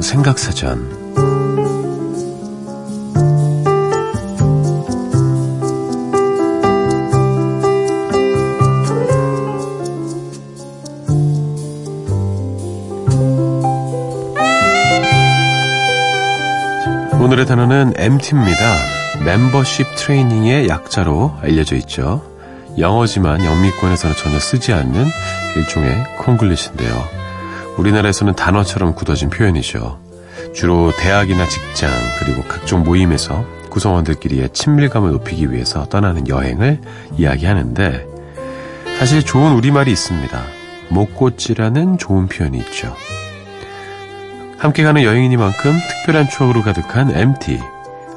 다방 0.00 0.02
생각사전 0.02 1.00
오늘의 17.20 17.46
단어는 17.46 17.94
MT입니다. 17.96 18.76
멤버십 19.24 19.86
트레이닝의 19.96 20.68
약자로 20.68 21.36
알려져 21.42 21.76
있죠. 21.76 22.22
영어지만 22.78 23.44
영미권에서는 23.44 24.16
전혀 24.16 24.38
쓰지 24.38 24.72
않는 24.72 25.06
일종의 25.56 26.04
콩글리시인데요. 26.18 27.19
우리나라에서는 27.78 28.34
단어처럼 28.34 28.94
굳어진 28.94 29.30
표현이죠. 29.30 30.00
주로 30.54 30.92
대학이나 30.98 31.46
직장 31.46 31.90
그리고 32.18 32.42
각종 32.44 32.82
모임에서 32.82 33.44
구성원들끼리의 33.70 34.50
친밀감을 34.52 35.12
높이기 35.12 35.52
위해서 35.52 35.88
떠나는 35.88 36.28
여행을 36.28 36.80
이야기하는데 37.16 38.06
사실 38.98 39.22
좋은 39.22 39.52
우리말이 39.52 39.90
있습니다. 39.90 40.42
못꽃지라는 40.90 41.98
좋은 41.98 42.26
표현이 42.26 42.58
있죠. 42.58 42.94
함께 44.58 44.82
가는 44.82 45.02
여행이니만큼 45.02 45.72
특별한 45.88 46.28
추억으로 46.28 46.62
가득한 46.62 47.16
MT 47.16 47.58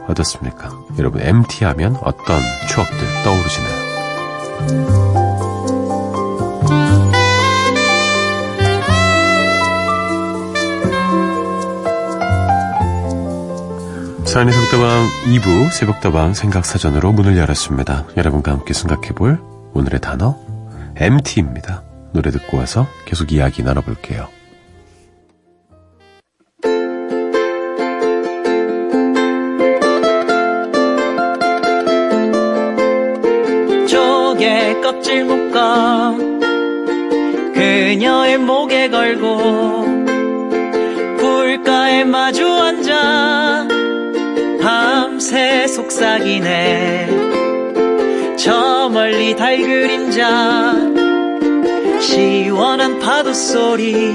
어떻습니까? 0.07 0.71
여러분 0.99 1.21
MT 1.21 1.63
하면 1.63 1.95
어떤 2.01 2.41
추억들 2.67 2.97
떠오르시나요? 3.23 5.32
사연의 14.33 14.51
속다방 14.51 15.09
2부 15.27 15.69
새벽다방 15.69 16.33
생각사전으로 16.33 17.11
문을 17.11 17.37
열었습니다. 17.37 18.07
여러분과 18.17 18.51
함께 18.51 18.73
생각해볼 18.73 19.39
오늘의 19.75 20.01
단어 20.01 20.35
MT입니다. 20.95 21.83
노래 22.13 22.31
듣고 22.31 22.57
와서 22.57 22.87
계속 23.05 23.31
이야기 23.31 23.61
나눠볼게요. 23.61 24.27
조개 33.87 34.81
껍질 34.81 35.25
묶어 35.25 36.17
그녀의 37.53 38.39
목에 38.39 38.89
걸고 38.89 39.85
불가에 41.19 42.03
마주 42.05 42.47
앉아 42.47 43.82
밤새 45.23 45.67
속삭이네. 45.67 47.07
저 48.37 48.89
멀리 48.89 49.33
달 49.37 49.57
그림자 49.57 50.73
시원한 52.01 52.99
파도 52.99 53.33
소리. 53.33 54.13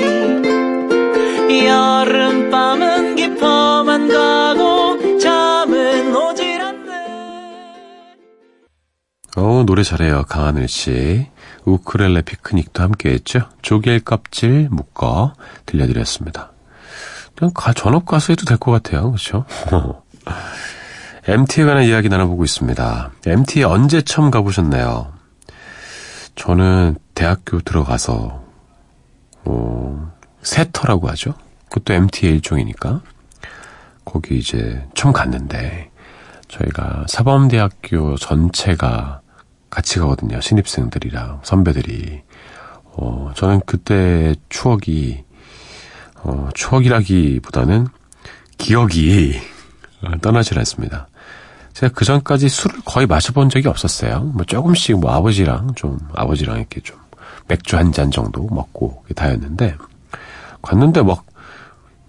여름밤은 1.66 3.16
깊어만 3.16 4.08
가고 4.08 5.18
잠은 5.18 6.14
오질 6.14 6.60
않네 6.60 7.72
어 9.38 9.62
노래 9.64 9.82
잘해요 9.82 10.24
강하늘 10.28 10.68
씨. 10.68 11.26
우크렐레 11.64 12.20
피크닉도 12.20 12.82
함께 12.82 13.12
했죠? 13.12 13.48
조개 13.62 14.00
껍질 14.00 14.68
묶어 14.70 15.32
들려드렸습니다. 15.64 16.52
그냥 17.34 17.52
가, 17.54 17.72
전업 17.72 18.04
가수 18.04 18.32
해도 18.32 18.44
될 18.44 18.58
것 18.58 18.72
같아요 18.72 19.10
그렇죠 19.12 19.46
MT에 21.28 21.64
관한 21.64 21.84
이야기 21.84 22.08
나눠보고 22.08 22.44
있습니다 22.44 23.12
MT에 23.26 23.62
언제 23.62 24.02
처음 24.02 24.30
가보셨나요 24.30 25.12
저는 26.34 26.96
대학교 27.14 27.60
들어가서 27.60 28.44
어, 29.44 30.12
세터라고 30.42 31.08
하죠. 31.10 31.34
그것도 31.68 31.94
MT의 31.94 32.34
일종이니까 32.34 33.02
거기 34.04 34.38
이제 34.38 34.86
처음 34.94 35.12
갔는데 35.12 35.90
저희가 36.46 37.06
사범대학교 37.08 38.16
전체가 38.16 39.20
같이 39.68 39.98
가거든요. 39.98 40.40
신입생들이랑 40.40 41.40
선배들이. 41.42 42.22
어, 42.84 43.32
저는 43.34 43.60
그때 43.66 44.34
추억이 44.48 45.24
어, 46.22 46.48
추억이라기보다는 46.54 47.88
기억이 48.58 49.40
떠나질 50.22 50.58
않습니다. 50.60 51.07
제가 51.78 51.92
그 51.94 52.04
전까지 52.04 52.48
술을 52.48 52.80
거의 52.84 53.06
마셔본 53.06 53.50
적이 53.50 53.68
없었어요. 53.68 54.20
뭐 54.34 54.44
조금씩 54.44 54.98
뭐 54.98 55.12
아버지랑 55.12 55.74
좀 55.76 55.96
아버지랑 56.14 56.58
이렇게 56.58 56.80
좀 56.80 56.96
맥주 57.46 57.76
한 57.76 57.92
잔 57.92 58.10
정도 58.10 58.42
먹고 58.50 59.04
다였는데 59.14 59.76
갔는데 60.60 61.02
막 61.02 61.24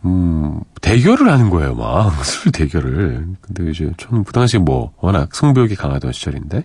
음, 0.05 0.59
대결을 0.81 1.29
하는 1.29 1.49
거예요, 1.49 1.75
막. 1.75 2.11
술 2.25 2.51
대결을. 2.53 3.27
근데 3.41 3.69
이제 3.69 3.91
저는 3.97 4.23
그 4.23 4.31
당시에 4.31 4.57
뭐, 4.59 4.93
워낙 5.01 5.35
승부욕이 5.35 5.75
강하던 5.75 6.13
시절인데, 6.13 6.63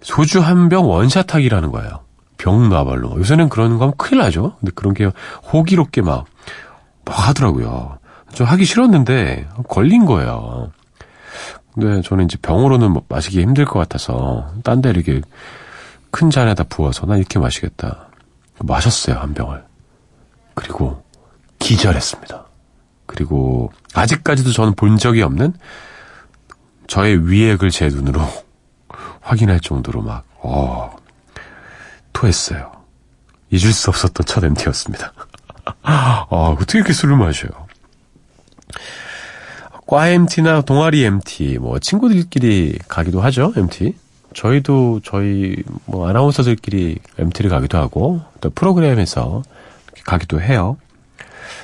소주 0.00 0.40
한 0.40 0.68
병 0.68 0.90
원샷하기라는 0.90 1.70
거예요. 1.70 2.00
병 2.38 2.68
나발로. 2.68 3.16
요새는 3.20 3.48
그런 3.48 3.78
거 3.78 3.84
하면 3.84 3.94
큰일 3.96 4.22
나죠? 4.22 4.56
근데 4.58 4.72
그런 4.74 4.92
게 4.92 5.08
호기롭게 5.52 6.02
막, 6.02 6.24
막 7.04 7.28
하더라고요. 7.28 7.98
저 8.34 8.42
하기 8.42 8.64
싫었는데, 8.64 9.46
걸린 9.68 10.04
거예요. 10.04 10.72
근데 11.74 12.02
저는 12.02 12.26
이제 12.26 12.36
병으로는 12.42 12.90
뭐 12.92 13.04
마시기 13.08 13.40
힘들 13.40 13.64
것 13.64 13.78
같아서, 13.78 14.52
딴 14.62 14.80
데 14.82 14.90
이렇게 14.90 15.20
큰 16.10 16.30
잔에다 16.30 16.64
부어서, 16.64 17.06
나 17.06 17.16
이렇게 17.16 17.38
마시겠다. 17.38 18.08
마셨어요, 18.60 19.16
한 19.16 19.32
병을. 19.34 19.64
그리고, 20.54 21.02
기절했습니다. 21.58 22.44
그리고 23.06 23.72
아직까지도 23.94 24.52
저는 24.52 24.74
본 24.74 24.98
적이 24.98 25.22
없는 25.22 25.54
저의 26.86 27.28
위액을 27.30 27.70
제 27.70 27.88
눈으로 27.88 28.20
확인할 29.22 29.60
정도로 29.60 30.02
막, 30.02 30.24
어, 30.42 30.94
토했어요. 32.12 32.70
잊을 33.50 33.72
수 33.72 33.90
없었던 33.90 34.26
첫 34.26 34.44
MT였습니다. 34.44 35.12
아, 35.82 36.26
어떻게 36.28 36.78
이렇게 36.78 36.92
술을 36.92 37.16
마셔요? 37.16 37.50
과 39.92 40.08
MT나 40.08 40.62
동아리 40.62 41.04
MT, 41.04 41.58
뭐, 41.58 41.78
친구들끼리 41.78 42.78
가기도 42.88 43.20
하죠, 43.20 43.52
MT. 43.54 43.94
저희도, 44.32 45.00
저희, 45.04 45.56
뭐, 45.84 46.08
아나운서들끼리 46.08 46.98
MT를 47.18 47.50
가기도 47.50 47.76
하고, 47.76 48.22
또 48.40 48.48
프로그램에서 48.48 49.42
가기도 50.06 50.40
해요. 50.40 50.78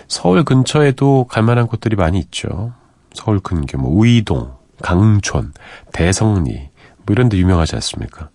서울 0.09 0.45
근처에도 0.45 1.25
갈 1.25 1.43
만한 1.43 1.67
곳들이 1.67 1.97
많이 1.97 2.19
있죠. 2.19 2.75
서울 3.15 3.41
근교, 3.41 3.79
뭐, 3.79 3.91
우이동, 3.99 4.53
강촌, 4.83 5.55
대성리, 5.95 6.69
뭐 7.07 7.13
이런 7.13 7.31
데 7.31 7.39
유명하지 7.39 7.77
않습니까? 7.77 8.29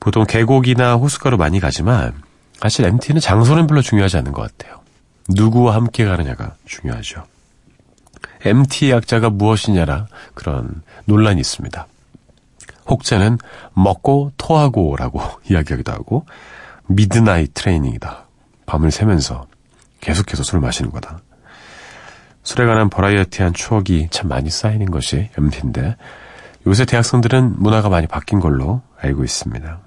보통 0.00 0.24
계곡이나 0.26 0.96
호숫가로 0.96 1.36
많이 1.36 1.60
가지만, 1.60 2.14
사실 2.54 2.84
MT는 2.84 3.20
장소는 3.20 3.68
별로 3.68 3.80
중요하지 3.80 4.16
않는 4.16 4.32
것 4.32 4.42
같아요. 4.42 4.80
누구와 5.28 5.76
함께 5.76 6.04
가느냐가 6.04 6.56
중요하죠. 6.64 7.22
MT의 8.48 8.92
약자가 8.92 9.30
무엇이냐라 9.30 10.06
그런 10.34 10.82
논란이 11.06 11.40
있습니다. 11.40 11.86
혹자는 12.88 13.38
먹고 13.74 14.32
토하고라고 14.36 15.20
이야기하기도 15.50 15.92
하고, 15.92 16.26
midnight 16.86 17.52
training이다. 17.54 18.26
밤을 18.66 18.90
새면서 18.90 19.46
계속해서 20.00 20.42
술을 20.42 20.60
마시는 20.60 20.90
거다. 20.90 21.20
술에 22.42 22.64
관한 22.66 22.88
버라이어티한 22.90 23.54
추억이 23.54 24.08
참 24.10 24.28
많이 24.28 24.50
쌓이는 24.50 24.90
것이 24.90 25.30
MT인데 25.36 25.96
요새 26.66 26.84
대학생들은 26.84 27.56
문화가 27.58 27.88
많이 27.88 28.06
바뀐 28.06 28.38
걸로 28.38 28.82
알고 29.00 29.24
있습니다. 29.24 29.80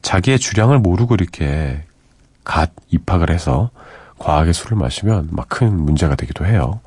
자기의 0.00 0.38
주량을 0.38 0.78
모르고 0.78 1.14
이렇게 1.14 1.84
갓 2.44 2.70
입학을 2.88 3.30
해서 3.30 3.70
과하게 4.18 4.52
술을 4.54 4.78
마시면 4.78 5.28
막 5.32 5.48
큰 5.48 5.76
문제가 5.76 6.16
되기도 6.16 6.46
해요. 6.46 6.80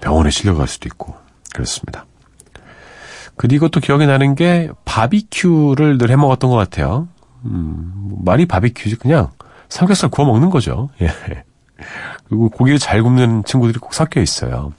병원에 0.00 0.30
실려갈 0.30 0.68
수도 0.68 0.88
있고 0.88 1.14
그렇습니다. 1.52 2.06
그리고 3.36 3.68
또 3.68 3.80
기억이 3.80 4.06
나는 4.06 4.34
게 4.34 4.68
바비큐를 4.84 5.98
늘 5.98 6.10
해먹었던 6.10 6.50
것 6.50 6.56
같아요. 6.56 7.08
음, 7.44 8.16
말이 8.24 8.46
바비큐지 8.46 8.96
그냥 8.96 9.30
삼겹살 9.68 10.10
구워 10.10 10.26
먹는 10.26 10.50
거죠. 10.50 10.90
예. 11.00 11.10
그리고 12.28 12.48
고기를 12.50 12.78
잘 12.78 13.02
굽는 13.02 13.44
친구들이 13.44 13.78
꼭 13.78 13.94
섞여 13.94 14.20
있어요. 14.20 14.72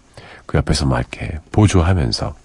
그 0.45 0.57
옆에서 0.57 0.85
막 0.85 0.99
이렇게 0.99 1.39
보조하면서 1.51 2.35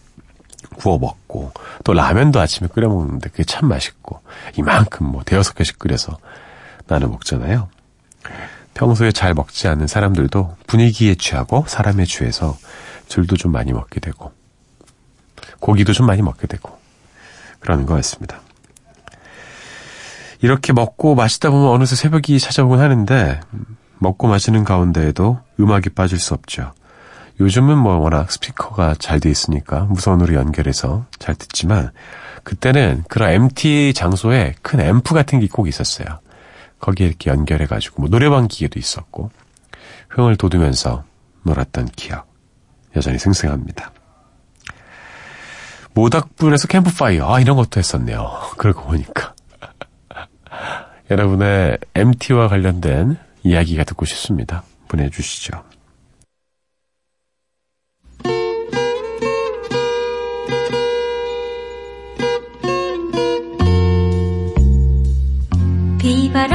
구워 0.76 0.98
먹고 0.98 1.52
또 1.84 1.92
라면도 1.94 2.40
아침에 2.40 2.68
끓여 2.68 2.88
먹는데 2.88 3.30
그게 3.30 3.44
참 3.44 3.68
맛있고 3.68 4.20
이만큼 4.56 5.06
뭐 5.06 5.22
대여섯 5.24 5.54
개씩 5.54 5.78
끓여서 5.78 6.18
나눠 6.86 7.08
먹잖아요. 7.08 7.68
평소에 8.74 9.12
잘 9.12 9.34
먹지 9.34 9.68
않는 9.68 9.86
사람들도 9.86 10.56
분위기에 10.66 11.14
취하고 11.14 11.64
사람에 11.66 12.04
취해서 12.04 12.56
술도 13.08 13.36
좀 13.36 13.52
많이 13.52 13.72
먹게 13.72 14.00
되고 14.00 14.32
고기도 15.60 15.92
좀 15.92 16.06
많이 16.06 16.22
먹게 16.22 16.46
되고 16.46 16.78
그러는 17.60 17.86
것 17.86 17.94
같습니다. 17.94 18.40
이렇게 20.40 20.72
먹고 20.72 21.14
마시다 21.14 21.50
보면 21.50 21.68
어느새 21.68 21.96
새벽이 21.96 22.38
찾아오곤 22.38 22.80
하는데 22.80 23.40
먹고 23.98 24.26
마시는 24.28 24.64
가운데에도 24.64 25.38
음악이 25.58 25.90
빠질 25.90 26.18
수 26.18 26.34
없죠. 26.34 26.72
요즘은 27.40 27.78
뭐 27.78 27.96
워낙 27.96 28.30
스피커가 28.30 28.96
잘 28.98 29.20
돼 29.20 29.30
있으니까 29.30 29.80
무선으로 29.84 30.34
연결해서 30.34 31.06
잘 31.18 31.34
듣지만 31.34 31.90
그때는 32.42 33.04
그런 33.08 33.30
MT 33.30 33.94
장소에 33.94 34.54
큰 34.62 34.80
앰프 34.80 35.14
같은 35.14 35.40
게 35.40 35.46
꼭 35.46 35.66
있었어요. 35.66 36.20
거기에 36.84 37.06
이렇게 37.06 37.30
연결해가지고 37.30 38.02
뭐 38.02 38.10
노래방 38.10 38.46
기계도 38.46 38.78
있었고 38.78 39.30
흥을 40.10 40.36
돋우면서 40.36 41.04
놀았던 41.42 41.86
기억 41.96 42.30
여전히 42.94 43.18
생생합니다. 43.18 43.90
모닥불에서 45.94 46.68
캠프파이어 46.68 47.32
아 47.32 47.40
이런 47.40 47.56
것도 47.56 47.78
했었네요. 47.78 48.30
그러고 48.58 48.82
보니까 48.82 49.34
여러분의 51.10 51.78
MT와 51.94 52.48
관련된 52.48 53.16
이야기가 53.44 53.84
듣고 53.84 54.04
싶습니다. 54.04 54.62
보내주시죠. 54.88 55.64
비바람 65.98 66.53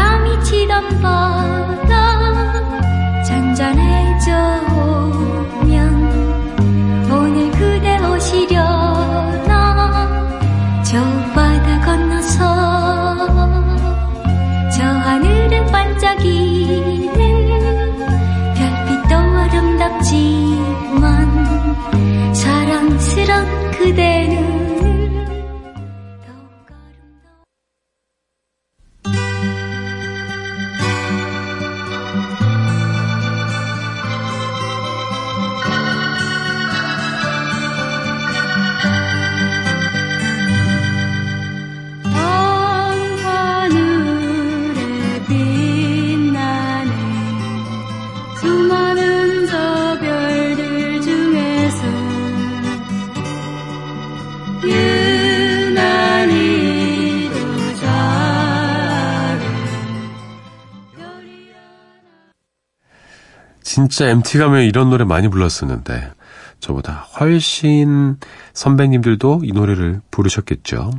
진짜 63.90 64.08
MT 64.12 64.38
가면 64.38 64.64
이런 64.64 64.92
노래 64.92 65.04
많이 65.04 65.28
불렀었는데 65.28 66.12
저보다 66.60 67.08
훨씬 67.20 68.18
선배님들도 68.54 69.42
이 69.44 69.52
노래를 69.52 70.02
부르셨겠죠. 70.12 70.92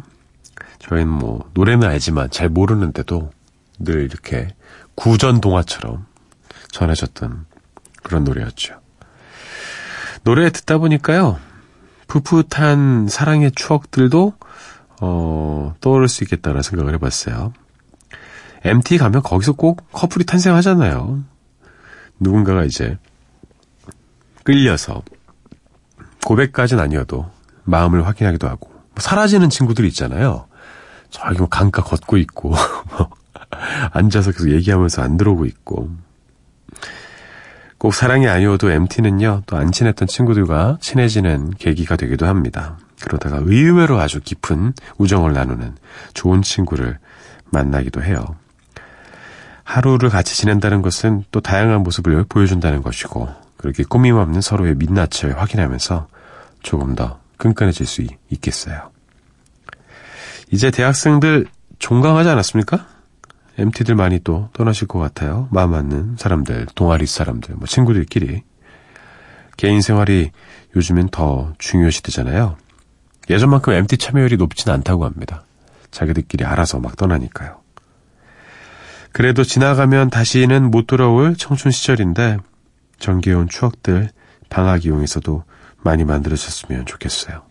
저희는 0.80 1.08
뭐 1.08 1.48
노래는 1.54 1.86
알지만 1.86 2.30
잘 2.30 2.48
모르는데도 2.48 3.30
늘 3.78 4.02
이렇게 4.02 4.48
구전 4.96 5.40
동화처럼 5.40 6.04
전해졌던 6.72 7.46
그런 8.02 8.24
노래였죠. 8.24 8.80
노래 10.24 10.50
듣다 10.50 10.78
보니까요. 10.78 11.38
풋풋한 12.08 13.06
사랑의 13.08 13.52
추억들도 13.52 14.34
어, 15.00 15.74
떠오를 15.80 16.08
수 16.08 16.24
있겠다는 16.24 16.62
생각을 16.62 16.94
해봤어요. 16.94 17.52
MT 18.64 18.98
가면 18.98 19.22
거기서 19.22 19.52
꼭 19.52 19.86
커플이 19.92 20.24
탄생하잖아요. 20.26 21.29
누군가가 22.20 22.64
이제 22.64 22.98
끌려서 24.44 25.02
고백까지는 26.24 26.82
아니어도 26.82 27.30
마음을 27.64 28.06
확인하기도 28.06 28.48
하고 28.48 28.68
뭐 28.70 28.94
사라지는 28.98 29.50
친구들이 29.50 29.88
있잖아요. 29.88 30.46
저기 31.10 31.38
뭐 31.38 31.48
강가 31.48 31.82
걷고 31.82 32.16
있고 32.18 32.50
뭐 32.90 33.10
앉아서 33.92 34.32
계속 34.32 34.50
얘기하면서 34.50 35.02
안 35.02 35.16
들어오고 35.16 35.46
있고 35.46 35.90
꼭 37.78 37.94
사랑이 37.94 38.28
아니어도 38.28 38.70
MT는요 38.70 39.42
또 39.46 39.56
안 39.56 39.72
친했던 39.72 40.06
친구들과 40.06 40.78
친해지는 40.80 41.50
계기가 41.58 41.96
되기도 41.96 42.26
합니다. 42.26 42.78
그러다가 43.00 43.38
의외로 43.42 43.98
아주 43.98 44.20
깊은 44.20 44.74
우정을 44.98 45.32
나누는 45.32 45.76
좋은 46.12 46.42
친구를 46.42 46.98
만나기도 47.46 48.02
해요. 48.02 48.24
하루를 49.70 50.10
같이 50.10 50.34
지낸다는 50.34 50.82
것은 50.82 51.22
또 51.30 51.40
다양한 51.40 51.84
모습을 51.84 52.24
보여준다는 52.28 52.82
것이고 52.82 53.28
그렇게 53.56 53.84
꾸밈 53.84 54.16
없는 54.16 54.40
서로의 54.40 54.74
민낯을 54.74 55.38
확인하면서 55.40 56.08
조금 56.62 56.96
더 56.96 57.20
끈끈해질 57.36 57.86
수 57.86 58.02
있겠어요. 58.30 58.90
이제 60.50 60.72
대학생들 60.72 61.46
종강하지 61.78 62.28
않았습니까? 62.28 62.84
MT들 63.58 63.94
많이 63.94 64.18
또 64.18 64.48
떠나실 64.54 64.88
것 64.88 64.98
같아요. 64.98 65.46
마음 65.52 65.70
맞는 65.70 66.16
사람들, 66.18 66.66
동아리 66.74 67.06
사람들, 67.06 67.54
뭐 67.54 67.68
친구들끼리. 67.68 68.42
개인 69.56 69.82
생활이 69.82 70.32
요즘엔 70.74 71.10
더 71.10 71.52
중요시되잖아요. 71.58 72.56
예전만큼 73.28 73.72
MT 73.72 73.98
참여율이 73.98 74.36
높지는 74.36 74.74
않다고 74.74 75.04
합니다. 75.04 75.44
자기들끼리 75.92 76.44
알아서 76.44 76.80
막 76.80 76.96
떠나니까요. 76.96 77.59
그래도 79.12 79.44
지나가면 79.44 80.10
다시는 80.10 80.70
못 80.70 80.86
돌아올 80.86 81.36
청춘 81.36 81.72
시절인데 81.72 82.38
정겨운 82.98 83.48
추억들 83.48 84.10
방학 84.48 84.84
이용해서도 84.84 85.44
많이 85.82 86.04
만들어졌으면 86.04 86.86
좋겠어요. 86.86 87.42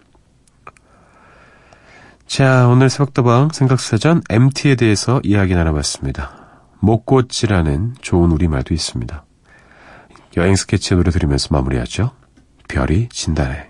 자, 2.28 2.68
오늘 2.68 2.90
새벽다방 2.90 3.50
생각사전 3.52 4.22
MT에 4.30 4.76
대해서 4.76 5.20
이야기 5.24 5.56
나눠봤습니다. 5.56 6.40
목꽃이라는 6.80 7.96
좋은 8.02 8.32
우리말도 8.32 8.74
있습니다. 8.74 9.26
여행 10.38 10.56
스케치 10.56 10.94
노래 10.94 11.10
들으면서 11.10 11.48
마무리하죠. 11.52 12.12
별이 12.68 13.10
진단해. 13.10 13.70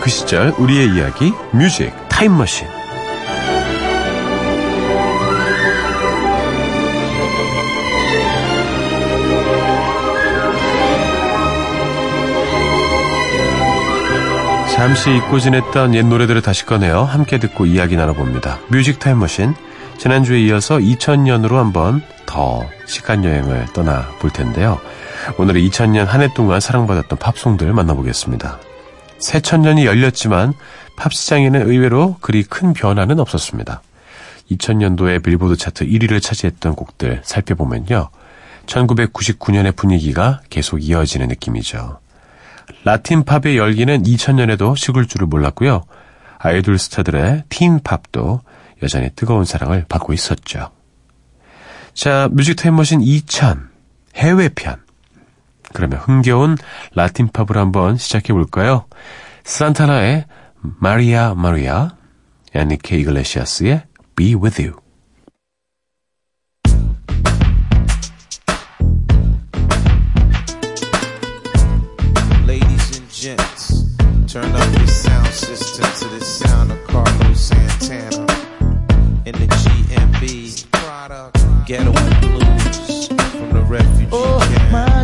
그 0.00 0.10
시절 0.10 0.52
우리의 0.58 0.94
이야기 0.94 1.32
Music 1.52 1.92
타임머신 2.08 2.66
잠시 14.74 15.16
잊고 15.16 15.40
지냈던 15.40 15.94
옛 15.94 16.06
노래들을 16.06 16.40
다시 16.42 16.64
꺼내어 16.64 17.02
함께 17.02 17.38
듣고 17.38 17.66
이야기 17.66 17.96
나눠봅니다. 17.96 18.60
Music 18.68 18.98
타임머신 19.00 19.54
지난주에 19.98 20.38
이어서 20.42 20.78
2000년으로 20.78 21.54
한번 21.54 22.02
더 22.26 22.64
시간 22.86 23.24
여행을 23.24 23.66
떠나 23.72 24.06
볼 24.20 24.30
텐데요. 24.30 24.78
오늘은 25.38 25.60
2000년 25.62 26.04
한 26.06 26.20
해 26.20 26.28
동안 26.32 26.60
사랑받았던 26.60 27.18
팝송들 27.18 27.72
만나보겠습니다. 27.72 28.60
새천년이 29.18 29.84
열렸지만 29.86 30.54
팝 30.96 31.12
시장에는 31.12 31.68
의외로 31.68 32.16
그리 32.20 32.42
큰 32.42 32.72
변화는 32.72 33.20
없었습니다. 33.20 33.82
2000년도에 34.50 35.22
빌보드 35.22 35.56
차트 35.56 35.86
1위를 35.86 36.22
차지했던 36.22 36.74
곡들 36.74 37.20
살펴보면요. 37.24 38.10
1999년의 38.66 39.76
분위기가 39.76 40.40
계속 40.50 40.82
이어지는 40.82 41.28
느낌이죠. 41.28 42.00
라틴 42.84 43.24
팝의 43.24 43.56
열기는 43.56 44.02
2000년에도 44.02 44.76
식을 44.76 45.06
줄을 45.06 45.26
몰랐고요. 45.26 45.84
아이돌 46.38 46.78
스타들의 46.78 47.44
틴 47.48 47.80
팝도 47.80 48.42
여전히 48.82 49.10
뜨거운 49.16 49.44
사랑을 49.44 49.84
받고 49.88 50.12
있었죠. 50.12 50.70
자, 51.94 52.28
뮤직 52.30 52.54
타임머신 52.56 53.00
2000 53.02 53.68
해외편. 54.14 54.87
그러면 55.72 55.98
흥겨운 56.00 56.56
라틴 56.94 57.28
팝을 57.28 57.56
한번 57.56 57.96
시작해 57.96 58.32
볼까요? 58.32 58.86
산타나의 59.44 60.26
마리아 60.60 61.34
마리아, 61.34 61.90
애니케 62.54 62.96
이글레시아스의 62.98 63.82
Be 64.16 64.34
With 64.34 64.62
You. 64.62 64.76
Ladies 72.46 72.98
and 72.98 73.10
gents, 73.10 73.96
turn 74.26 74.50
up 74.54 74.76
your 74.76 74.86
sound 74.86 75.28
system 75.28 75.84
to 75.84 76.18
the 76.18 76.24
sound 76.24 76.72
of 76.72 76.84
Carlos 76.86 77.40
Santana 77.40 78.26
in 79.24 79.34
the 79.34 79.46
GMB 79.46 80.48
Ghetto 81.68 81.92
Blues 81.92 83.08
from 83.08 83.50
the 83.52 83.62
refugee 83.68 84.08
oh, 84.10 84.40
camp. 84.70 84.97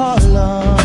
Harlem. 0.00 0.79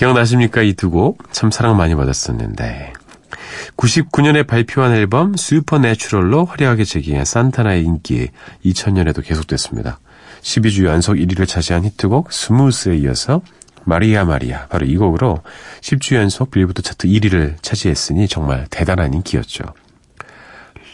기억나십니까? 0.00 0.62
이 0.62 0.72
두 0.74 0.88
곡 0.90 1.28
참 1.30 1.50
사랑 1.50 1.76
많이 1.76 1.94
받았었는데 1.94 2.94
99년에 3.76 4.46
발표한 4.46 4.92
앨범 4.92 5.36
Supernatural로 5.36 6.46
화려하게 6.46 6.84
재기한 6.84 7.24
산타나의 7.26 7.84
인기 7.84 8.28
2000년에도 8.64 9.22
계속됐습니다. 9.22 10.00
12주 10.40 10.84
연속 10.86 11.16
1위를 11.16 11.46
차지한 11.46 11.84
히트곡 11.84 12.32
Smooth에 12.32 12.96
이어서 12.96 13.42
Maria 13.84 14.24
Maria 14.24 14.66
바로 14.68 14.86
이 14.86 14.96
곡으로 14.96 15.42
10주 15.82 16.14
연속 16.14 16.50
빌보드 16.50 16.80
차트 16.80 17.06
1위를 17.06 17.56
차지했으니 17.62 18.26
정말 18.26 18.66
대단한 18.70 19.12
인기였죠. 19.12 19.64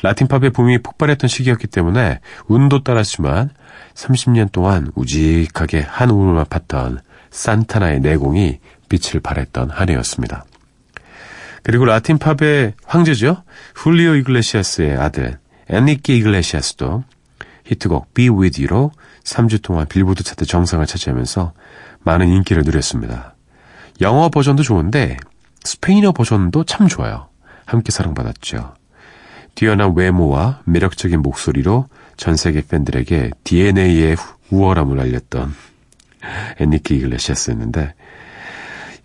라틴팝의 0.03 0.51
붐이 0.51 0.79
폭발했던 0.83 1.29
시기였기 1.29 1.69
때문에 1.69 2.19
운도 2.49 2.83
따랐지만 2.83 3.51
30년 3.95 4.51
동안 4.51 4.91
우직하게 4.97 5.81
한 5.81 6.11
우물만 6.11 6.47
팠던 6.47 6.99
산타나의 7.31 8.01
내공이 8.01 8.59
빛을 8.89 9.21
발했던 9.21 9.71
한 9.71 9.89
해였습니다. 9.89 10.45
그리고 11.63 11.85
라틴 11.85 12.19
팝의 12.19 12.75
황제죠. 12.85 13.43
훌리오 13.75 14.15
이글레시아스의 14.15 14.97
아들 14.97 15.39
애니키 15.69 16.17
이글레시아스도 16.19 17.05
히트곡 17.65 18.15
Be 18.15 18.29
With 18.29 18.63
You로 18.63 18.93
3주 19.25 19.63
동안 19.63 19.87
빌보드 19.87 20.23
차트 20.23 20.47
정상을 20.47 20.87
차지하면서 20.87 21.53
많은 22.01 22.29
인기를 22.29 22.63
누렸습니다. 22.63 23.35
영어 24.01 24.29
버전도 24.29 24.63
좋은데 24.63 25.17
스페인어 25.65 26.13
버전도 26.13 26.65
참 26.65 26.87
좋아요. 26.87 27.29
함께 27.65 27.91
사랑받았죠. 27.91 28.75
뛰어난 29.57 29.95
외모와 29.97 30.61
매력적인 30.65 31.21
목소리로 31.21 31.89
전 32.17 32.37
세계 32.37 32.63
팬들에게 32.65 33.31
DNA의 33.43 34.17
우월함을 34.51 35.01
알렸던 35.01 35.53
애니키 36.61 36.95
이글레시아스였는데 36.97 37.95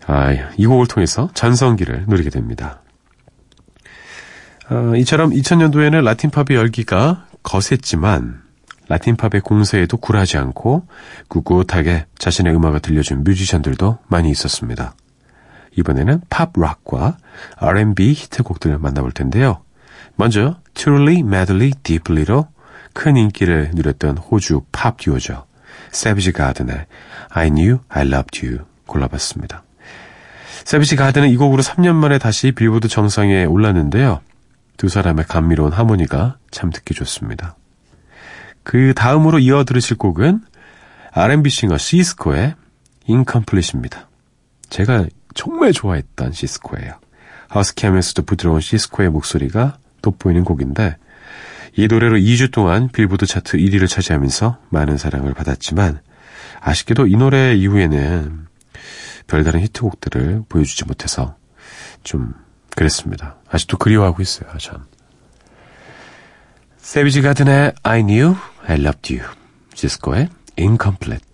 아, 0.06 0.32
이 0.56 0.66
곡을 0.66 0.86
통해서 0.86 1.30
전성기를 1.34 2.06
누리게 2.08 2.30
됩니다. 2.30 2.82
아, 4.68 4.94
이처럼 4.96 5.30
2000년도에는 5.30 6.02
라틴팝의 6.02 6.56
열기가 6.56 7.26
거셌지만 7.42 8.42
라틴팝의 8.88 9.40
공세에도 9.42 9.96
굴하지 9.96 10.38
않고 10.38 10.86
꿋꿋하게 11.28 12.06
자신의 12.18 12.54
음악을 12.54 12.80
들려준 12.80 13.24
뮤지션들도 13.24 13.98
많이 14.08 14.30
있었습니다. 14.30 14.94
이번에는 15.76 16.20
팝 16.28 16.52
락과 16.54 17.16
R&B 17.56 18.12
히트곡들을 18.12 18.78
만나볼 18.78 19.12
텐데요. 19.12 19.62
먼저 20.16 20.60
Truly, 20.74 21.20
Madly, 21.20 21.72
Deeply로 21.82 22.48
큰 22.92 23.16
인기를 23.16 23.70
누렸던 23.74 24.18
호주 24.18 24.62
팝 24.72 24.98
듀오죠. 24.98 25.46
세비지 25.90 26.32
가든의 26.32 26.86
I 27.30 27.50
Knew 27.50 27.78
I 27.88 28.06
Loved 28.06 28.46
You 28.46 28.64
골라봤습니다. 28.86 29.62
세비지 30.64 30.96
가든은 30.96 31.28
이 31.28 31.36
곡으로 31.36 31.62
3년 31.62 31.94
만에 31.94 32.18
다시 32.18 32.52
빌보드 32.52 32.88
정상에 32.88 33.44
올랐는데요. 33.44 34.20
두 34.76 34.88
사람의 34.88 35.26
감미로운 35.26 35.72
하모니가 35.72 36.38
참 36.50 36.70
듣기 36.70 36.94
좋습니다. 36.94 37.56
그 38.62 38.94
다음으로 38.94 39.38
이어 39.38 39.64
들으실 39.64 39.98
곡은 39.98 40.40
R&B 41.12 41.50
singer 41.50 41.76
시스코의 41.76 42.54
Incomplete입니다. 43.08 44.08
제가 44.70 45.06
정말 45.34 45.72
좋아했던 45.72 46.32
시스코예요. 46.32 46.94
허스키하면서도 47.54 48.22
부드러운 48.22 48.60
시스코의 48.60 49.10
목소리가 49.10 49.76
돋보이는 50.00 50.44
곡인데 50.44 50.96
이 51.76 51.86
노래로 51.86 52.16
2주 52.16 52.50
동안 52.50 52.88
빌보드 52.88 53.26
차트 53.26 53.56
1위를 53.58 53.88
차지하면서 53.88 54.58
많은 54.70 54.96
사랑을 54.96 55.34
받았지만 55.34 56.00
아쉽게도 56.60 57.06
이 57.06 57.16
노래 57.16 57.54
이후에는 57.54 58.46
별다른 59.26 59.60
히트곡들을 59.60 60.44
보여주지 60.48 60.84
못해서 60.84 61.36
좀 62.02 62.34
그랬습니다. 62.70 63.36
아직도 63.48 63.78
그리워하고 63.78 64.22
있어요, 64.22 64.50
전. 64.58 64.84
세비지 66.78 67.22
가든의 67.22 67.74
I 67.82 68.02
Knew 68.02 68.34
I 68.66 68.80
Loved 68.80 69.14
You, 69.14 69.28
지스코의 69.74 70.28
Incomplete. 70.58 71.31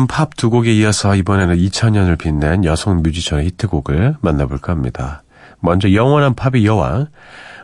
감미로운 0.00 0.06
팝 0.06 0.32
두 0.32 0.50
곡에 0.50 0.72
이어서 0.74 1.14
이번에는 1.14 1.56
2000년을 1.56 2.18
빛낸 2.18 2.64
여성 2.64 3.02
뮤지션의 3.02 3.46
히트곡을 3.46 4.16
만나볼까 4.20 4.72
합니다. 4.72 5.22
먼저 5.60 5.92
영원한 5.92 6.34
팝의 6.34 6.64
여왕, 6.64 7.08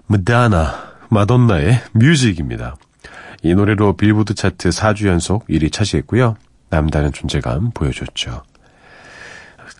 무다나, 0.07 0.75
마돈나의 1.09 1.81
Music입니다. 1.93 2.77
이 3.43 3.55
노래로 3.55 3.97
빌보드 3.97 4.35
차트 4.35 4.71
4주 4.71 5.07
연속 5.07 5.47
1위 5.47 5.73
차지했고요. 5.73 6.37
남다른 6.69 7.13
존재감 7.13 7.71
보여줬죠. 7.71 8.43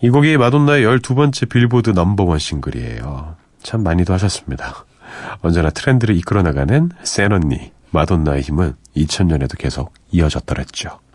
이 0.03 0.11
곡이 0.11 0.37
마돈나의 0.37 0.85
12번째 0.87 1.49
빌보드 1.49 1.91
넘버원 1.91 2.39
싱글이에요. 2.39 3.37
참 3.63 3.83
많이도 3.83 4.13
하셨습니다. 4.15 4.87
언제나 5.41 5.71
트렌드를 5.71 6.17
이끌어 6.17 6.43
나가는 6.43 6.91
센 7.03 7.33
언니, 7.33 7.73
마돈나의 7.91 8.43
힘은 8.43 8.75
2000년에도 8.97 9.59
계속 9.59 9.93
이어졌더랬죠. 10.11 11.06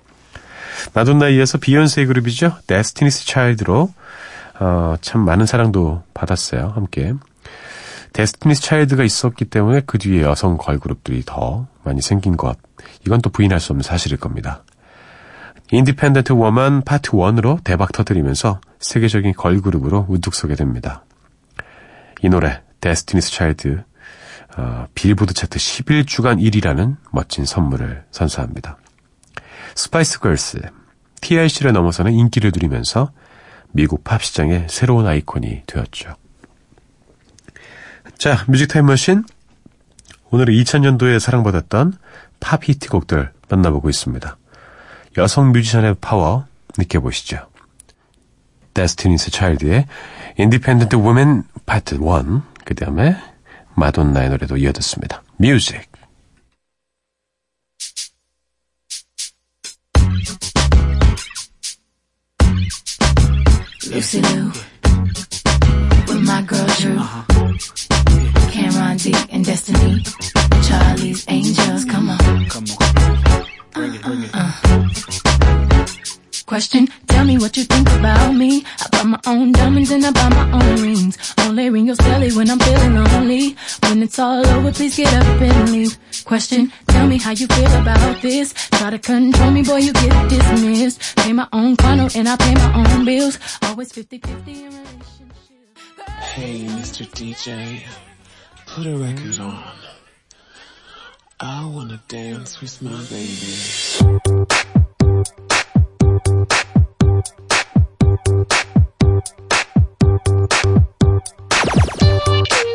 마돈나에 0.93 1.35
이어서 1.35 1.57
비욘세 1.57 2.05
그룹이죠. 2.05 2.57
Destiny's 2.67 3.25
Child로 3.25 3.93
어, 4.59 4.95
참 5.01 5.21
많은 5.21 5.45
사랑도 5.45 6.03
받았어요. 6.13 6.71
함께. 6.75 7.13
Destiny's 8.13 8.61
Child가 8.61 9.03
있었기 9.03 9.45
때문에 9.45 9.81
그 9.85 9.97
뒤에 9.97 10.21
여성 10.21 10.57
걸그룹들이 10.57 11.23
더 11.25 11.67
많이 11.83 12.01
생긴 12.01 12.37
것. 12.37 12.57
이건 13.05 13.21
또 13.21 13.29
부인할 13.29 13.59
수 13.59 13.71
없는 13.71 13.83
사실일 13.83 14.17
겁니다. 14.17 14.63
Independent 15.71 16.33
Woman 16.33 16.81
Part 16.81 17.11
1으로 17.11 17.63
대박 17.63 17.93
터뜨리면서 17.93 18.59
세계적인 18.79 19.33
걸그룹으로 19.33 20.05
우뚝 20.09 20.35
서게 20.35 20.55
됩니다. 20.55 21.05
이 22.21 22.29
노래 22.29 22.61
Destiny's 22.81 23.31
Child 23.31 23.83
어, 24.57 24.85
빌보드 24.93 25.33
차트 25.33 25.57
11주간 25.57 26.41
1위라는 26.41 26.97
멋진 27.11 27.45
선물을 27.45 28.03
선사합니다. 28.11 28.77
Spice 29.75 30.19
Girls, 30.19 30.59
TLC를 31.21 31.73
넘어서는 31.73 32.13
인기를 32.13 32.51
누리면서 32.53 33.11
미국 33.71 34.03
팝 34.03 34.23
시장의 34.23 34.67
새로운 34.69 35.07
아이콘이 35.07 35.63
되었죠. 35.65 36.15
자, 38.17 38.43
Music 38.47 38.67
타임머신. 38.67 39.23
오늘은 40.29 40.53
2000년도에 40.53 41.19
사랑받았던 41.19 41.93
팝 42.39 42.63
히트곡들 42.63 43.31
만나보고 43.49 43.89
있습니다. 43.89 44.37
여성 45.17 45.51
뮤지션의 45.51 45.95
파워 45.99 46.45
느껴보시죠. 46.77 47.47
Destiny's 48.73 49.31
Child의 49.33 49.85
Independent 50.39 50.95
Woman 50.95 51.43
Part 51.65 51.97
1그 51.97 52.77
다음에 52.77 53.17
마돈나의 53.75 54.29
노래도 54.29 54.57
이어듣습니다. 54.57 55.21
Music 55.37 55.90
Lucy 63.91 64.21
Lou 64.21 64.45
with 66.07 66.21
my 66.25 66.41
girl 66.43 66.65
Drew. 66.79 66.95
Uh-huh. 66.97 68.49
Cameron 68.49 68.95
D 68.95 69.13
and 69.31 69.43
Destiny. 69.43 70.01
Charlie's 70.63 71.25
Angels. 71.27 71.83
Come 71.83 72.09
on. 72.11 72.40
Question, 76.51 76.87
tell 77.07 77.23
me 77.23 77.37
what 77.37 77.55
you 77.55 77.63
think 77.63 77.89
about 77.91 78.35
me. 78.35 78.65
I 78.81 78.89
buy 78.91 79.03
my 79.03 79.19
own 79.25 79.53
diamonds 79.53 79.89
and 79.89 80.05
I 80.05 80.11
buy 80.11 80.27
my 80.27 80.51
own 80.51 80.81
rings. 80.81 81.33
Only 81.37 81.69
ring 81.69 81.87
your 81.87 81.95
celly 81.95 82.35
when 82.35 82.49
I'm 82.49 82.59
feeling 82.59 82.93
lonely. 82.93 83.55
When 83.83 84.03
it's 84.03 84.19
all 84.19 84.45
over, 84.45 84.73
please 84.73 84.97
get 84.97 85.13
up 85.13 85.41
and 85.41 85.71
leave. 85.71 85.97
Question, 86.25 86.73
tell 86.87 87.07
me 87.07 87.19
how 87.19 87.31
you 87.31 87.47
feel 87.47 87.73
about 87.79 88.21
this. 88.21 88.51
Try 88.71 88.89
to 88.89 88.99
control 88.99 89.51
me, 89.51 89.63
boy, 89.63 89.77
you 89.77 89.93
get 89.93 90.29
dismissed. 90.29 91.15
Pay 91.15 91.31
my 91.31 91.47
own 91.53 91.77
condo 91.77 92.09
and 92.15 92.27
I 92.27 92.35
pay 92.35 92.53
my 92.53 92.83
own 92.83 93.05
bills. 93.05 93.39
Always 93.61 93.93
50-50 93.93 94.47
in 94.47 94.65
relationships. 94.65 95.51
Hey, 96.35 96.65
Mr. 96.65 97.07
DJ, 97.15 97.79
put 98.65 98.85
a 98.87 98.97
record 98.97 99.39
on. 99.39 99.63
I 101.39 101.65
wanna 101.65 102.01
dance 102.09 102.59
with 102.59 102.81
my 102.81 103.01
baby. 103.09 104.60
He 108.11 108.17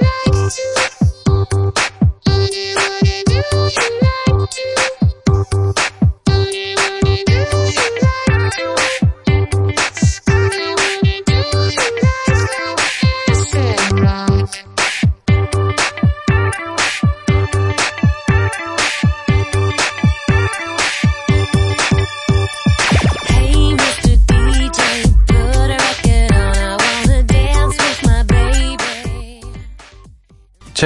likes 0.00 0.56
to 0.56 0.85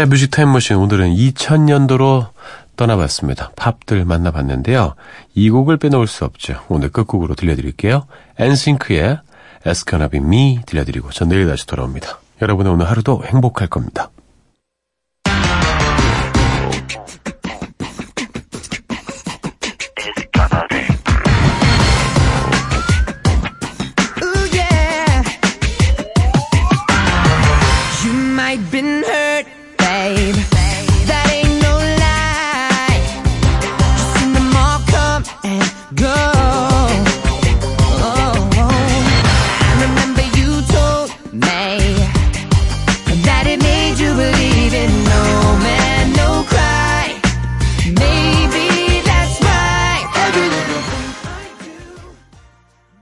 제 0.01 0.07
뮤직 0.07 0.30
타임머신 0.30 0.76
오늘은 0.76 1.14
2000년도로 1.14 2.28
떠나봤습니다. 2.76 3.51
팝들 3.55 4.07
만나봤는데요. 4.07 4.94
이 5.34 5.51
곡을 5.51 5.76
빼놓을 5.76 6.07
수 6.07 6.24
없죠. 6.24 6.59
오늘 6.70 6.88
끝곡으로 6.88 7.34
들려드릴게요. 7.34 8.07
엔싱크의 8.38 9.18
It's 9.66 9.86
Gonna 9.86 10.09
Be 10.09 10.61
들려드리고 10.64 11.11
전 11.11 11.28
내일 11.28 11.46
다시 11.46 11.66
돌아옵니다. 11.66 12.18
여러분의 12.40 12.72
오늘 12.72 12.88
하루도 12.88 13.24
행복할 13.26 13.68
겁니다. 13.68 14.09